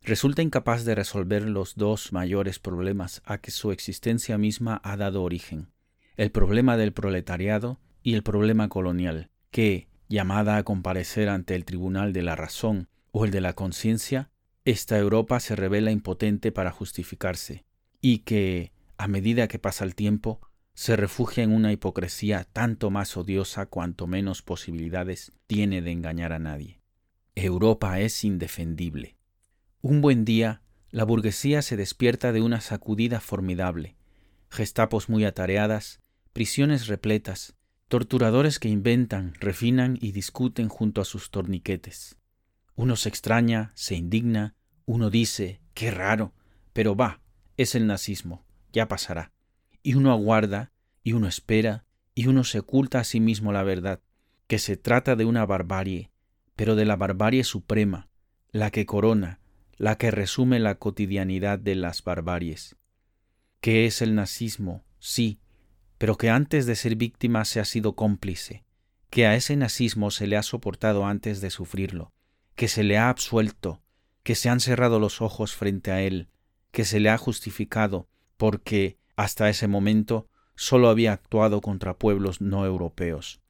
resulta 0.04 0.44
incapaz 0.44 0.86
de 0.86 0.94
resolver 0.94 1.50
los 1.50 1.74
dos 1.76 2.14
mayores 2.14 2.60
problemas 2.60 3.24
a 3.26 3.40
que 3.40 3.50
su 3.50 3.72
existencia 3.72 4.38
misma 4.38 4.80
ha 4.84 4.98
dado 4.98 5.24
origen, 5.24 5.72
el 6.16 6.30
problema 6.30 6.78
del 6.78 6.94
proletariado 6.94 7.80
y 8.04 8.14
el 8.14 8.22
problema 8.22 8.70
colonial, 8.70 9.32
que, 9.50 9.88
llamada 10.10 10.58
a 10.58 10.64
comparecer 10.64 11.28
ante 11.28 11.56
el 11.56 11.66
tribunal 11.66 12.14
de 12.14 12.22
la 12.22 12.36
razón 12.36 12.88
o 13.12 13.26
el 13.26 13.32
de 13.32 13.42
la 13.42 13.54
conciencia, 13.54 14.30
esta 14.68 14.98
Europa 14.98 15.40
se 15.40 15.56
revela 15.56 15.92
impotente 15.92 16.52
para 16.52 16.72
justificarse, 16.72 17.64
y 18.02 18.20
que, 18.20 18.74
a 18.98 19.08
medida 19.08 19.48
que 19.48 19.60
pasa 19.60 19.86
el 19.86 19.96
tiempo, 19.96 20.42
se 20.74 20.98
refugia 20.98 21.46
en 21.46 21.54
una 21.54 21.72
hipocresía 21.72 22.44
tanto 22.44 22.90
más 22.90 23.16
odiosa 23.16 23.68
cuanto 23.68 24.08
menos 24.08 24.42
posibilidades 24.42 25.32
tiene 25.48 25.82
de 25.82 25.92
engañar 25.92 26.34
a 26.34 26.40
nadie. 26.40 26.82
Europa 27.34 28.02
es 28.02 28.26
indefendible. 28.26 29.16
Un 29.80 30.02
buen 30.02 30.26
día, 30.26 30.62
la 30.92 31.06
burguesía 31.06 31.62
se 31.62 31.78
despierta 31.78 32.34
de 32.34 32.42
una 32.42 32.60
sacudida 32.60 33.22
formidable, 33.22 33.96
gestapos 34.50 35.08
muy 35.08 35.24
atareadas, 35.24 36.02
prisiones 36.34 36.88
repletas, 36.88 37.56
torturadores 37.88 38.60
que 38.60 38.68
inventan, 38.68 39.34
refinan 39.40 39.98
y 40.02 40.12
discuten 40.12 40.68
junto 40.68 41.00
a 41.00 41.06
sus 41.06 41.32
torniquetes. 41.32 42.18
Uno 42.78 42.96
se 42.96 43.10
extraña, 43.10 43.72
se 43.74 43.96
indigna, 43.96 44.54
uno 44.86 45.10
dice, 45.10 45.62
qué 45.74 45.90
raro, 45.90 46.36
pero 46.74 46.96
va, 46.96 47.22
es 47.58 47.74
el 47.74 47.88
nazismo, 47.88 48.46
ya 48.72 48.88
pasará. 48.88 49.32
Y 49.82 49.96
uno 49.96 50.12
aguarda, 50.12 50.72
y 51.04 51.14
uno 51.14 51.28
espera, 51.28 51.86
y 52.14 52.28
uno 52.28 52.44
se 52.44 52.60
oculta 52.60 53.00
a 53.00 53.04
sí 53.04 53.20
mismo 53.20 53.52
la 53.52 53.64
verdad, 53.64 54.00
que 54.46 54.60
se 54.60 54.78
trata 54.78 55.16
de 55.16 55.26
una 55.26 55.44
barbarie, 55.44 56.12
pero 56.56 56.76
de 56.76 56.86
la 56.86 56.96
barbarie 56.96 57.44
suprema, 57.44 58.10
la 58.52 58.70
que 58.70 58.86
corona, 58.86 59.40
la 59.78 59.98
que 59.98 60.12
resume 60.12 60.60
la 60.60 60.76
cotidianidad 60.76 61.58
de 61.58 61.74
las 61.74 62.04
barbaries. 62.04 62.76
Que 63.60 63.88
es 63.88 64.04
el 64.04 64.14
nazismo, 64.14 64.84
sí, 65.00 65.40
pero 65.98 66.16
que 66.16 66.30
antes 66.30 66.68
de 66.68 66.76
ser 66.76 66.96
víctima 66.96 67.44
se 67.44 67.60
ha 67.60 67.66
sido 67.66 67.96
cómplice, 67.96 68.66
que 69.10 69.26
a 69.26 69.36
ese 69.36 69.56
nazismo 69.56 70.12
se 70.12 70.28
le 70.28 70.38
ha 70.38 70.44
soportado 70.44 71.08
antes 71.08 71.42
de 71.42 71.50
sufrirlo, 71.50 72.14
que 72.58 72.68
se 72.68 72.84
le 72.84 72.98
ha 72.98 73.08
absuelto, 73.08 73.84
que 74.24 74.36
se 74.36 74.50
han 74.50 74.60
cerrado 74.60 75.00
los 75.00 75.22
ojos 75.22 75.56
frente 75.56 75.92
a 75.92 76.02
él, 76.02 76.28
que 76.72 76.86
se 76.86 77.00
le 77.00 77.10
ha 77.10 77.18
justificado, 77.18 78.10
porque 78.36 78.98
hasta 79.16 79.48
ese 79.48 79.68
momento 79.68 80.28
sólo 80.56 80.90
había 80.90 81.14
actuado 81.14 81.62
contra 81.62 81.98
pueblos 81.98 82.42
no 82.42 82.66
europeos, 82.66 83.42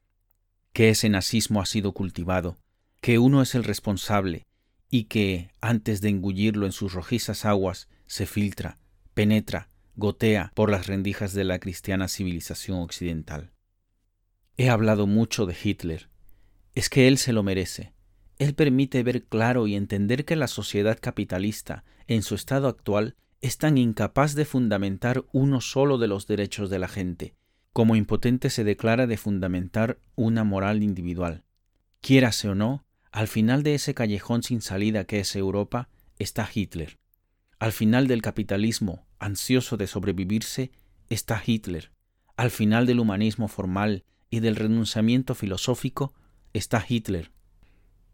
que 0.74 0.90
ese 0.90 1.08
nazismo 1.08 1.62
ha 1.62 1.66
sido 1.66 1.94
cultivado, 1.94 2.58
que 3.00 3.18
uno 3.18 3.40
es 3.40 3.54
el 3.54 3.64
responsable, 3.64 4.46
y 4.90 5.04
que, 5.04 5.50
antes 5.62 6.02
de 6.02 6.10
engullirlo 6.10 6.66
en 6.66 6.72
sus 6.72 6.92
rojizas 6.92 7.46
aguas, 7.46 7.88
se 8.06 8.26
filtra, 8.26 8.78
penetra, 9.14 9.70
gotea 9.96 10.52
por 10.54 10.70
las 10.70 10.86
rendijas 10.86 11.32
de 11.32 11.44
la 11.44 11.58
cristiana 11.58 12.08
civilización 12.08 12.80
occidental. 12.80 13.52
He 14.58 14.68
hablado 14.68 15.06
mucho 15.06 15.46
de 15.46 15.56
Hitler. 15.60 16.10
Es 16.74 16.90
que 16.90 17.08
él 17.08 17.16
se 17.16 17.32
lo 17.32 17.42
merece. 17.42 17.94
Él 18.38 18.54
permite 18.54 19.02
ver 19.02 19.24
claro 19.24 19.66
y 19.66 19.74
entender 19.74 20.24
que 20.24 20.36
la 20.36 20.46
sociedad 20.46 20.98
capitalista, 21.00 21.84
en 22.06 22.22
su 22.22 22.34
estado 22.34 22.68
actual, 22.68 23.16
es 23.40 23.58
tan 23.58 23.78
incapaz 23.78 24.34
de 24.34 24.44
fundamentar 24.44 25.24
uno 25.32 25.60
solo 25.60 25.98
de 25.98 26.08
los 26.08 26.26
derechos 26.26 26.70
de 26.70 26.78
la 26.78 26.88
gente, 26.88 27.34
como 27.72 27.96
impotente 27.96 28.50
se 28.50 28.64
declara 28.64 29.06
de 29.06 29.16
fundamentar 29.16 29.98
una 30.16 30.44
moral 30.44 30.82
individual. 30.82 31.44
Quiérase 32.00 32.48
o 32.48 32.54
no, 32.54 32.84
al 33.10 33.28
final 33.28 33.62
de 33.62 33.74
ese 33.74 33.94
callejón 33.94 34.42
sin 34.42 34.60
salida 34.60 35.04
que 35.04 35.20
es 35.20 35.34
Europa, 35.34 35.88
está 36.18 36.48
Hitler. 36.52 36.98
Al 37.58 37.72
final 37.72 38.06
del 38.06 38.22
capitalismo, 38.22 39.06
ansioso 39.18 39.76
de 39.76 39.86
sobrevivirse, 39.86 40.70
está 41.08 41.42
Hitler. 41.44 41.90
Al 42.36 42.50
final 42.50 42.86
del 42.86 43.00
humanismo 43.00 43.48
formal 43.48 44.04
y 44.30 44.40
del 44.40 44.56
renunciamiento 44.56 45.34
filosófico, 45.34 46.14
está 46.52 46.84
Hitler. 46.86 47.32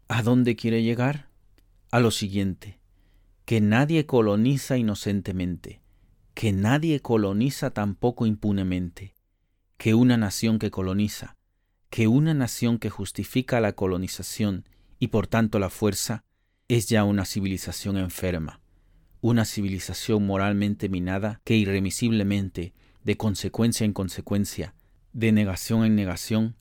¿A 0.07 0.21
dónde 0.21 0.55
quiere 0.55 0.83
llegar? 0.83 1.29
A 1.89 1.99
lo 1.99 2.11
siguiente, 2.11 2.77
que 3.43 3.59
nadie 3.59 4.05
coloniza 4.05 4.77
inocentemente, 4.77 5.81
que 6.35 6.51
nadie 6.51 6.99
coloniza 6.99 7.71
tampoco 7.71 8.27
impunemente, 8.27 9.15
que 9.77 9.95
una 9.95 10.15
nación 10.15 10.59
que 10.59 10.69
coloniza, 10.69 11.37
que 11.89 12.07
una 12.07 12.35
nación 12.35 12.77
que 12.77 12.91
justifica 12.91 13.59
la 13.59 13.73
colonización 13.73 14.65
y 14.99 15.07
por 15.07 15.25
tanto 15.25 15.57
la 15.57 15.71
fuerza, 15.71 16.23
es 16.67 16.87
ya 16.87 17.03
una 17.03 17.25
civilización 17.25 17.97
enferma, 17.97 18.61
una 19.21 19.43
civilización 19.43 20.23
moralmente 20.23 20.87
minada 20.87 21.41
que 21.43 21.55
irremisiblemente, 21.55 22.73
de 23.03 23.17
consecuencia 23.17 23.85
en 23.85 23.93
consecuencia, 23.93 24.75
de 25.13 25.31
negación 25.31 25.83
en 25.83 25.95
negación, 25.95 26.55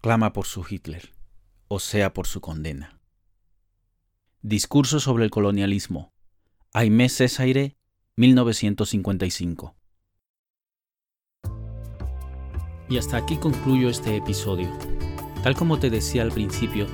clama 0.00 0.32
por 0.32 0.46
su 0.46 0.66
Hitler 0.68 1.19
o 1.72 1.78
sea 1.78 2.12
por 2.12 2.26
su 2.26 2.40
condena. 2.40 3.00
Discurso 4.42 4.98
sobre 4.98 5.24
el 5.24 5.30
colonialismo. 5.30 6.12
Aimé 6.72 7.08
Césaire, 7.08 7.76
1955. 8.16 9.76
Y 12.88 12.98
hasta 12.98 13.18
aquí 13.18 13.36
concluyo 13.36 13.88
este 13.88 14.16
episodio. 14.16 14.68
Tal 15.44 15.54
como 15.54 15.78
te 15.78 15.90
decía 15.90 16.22
al 16.22 16.32
principio, 16.32 16.88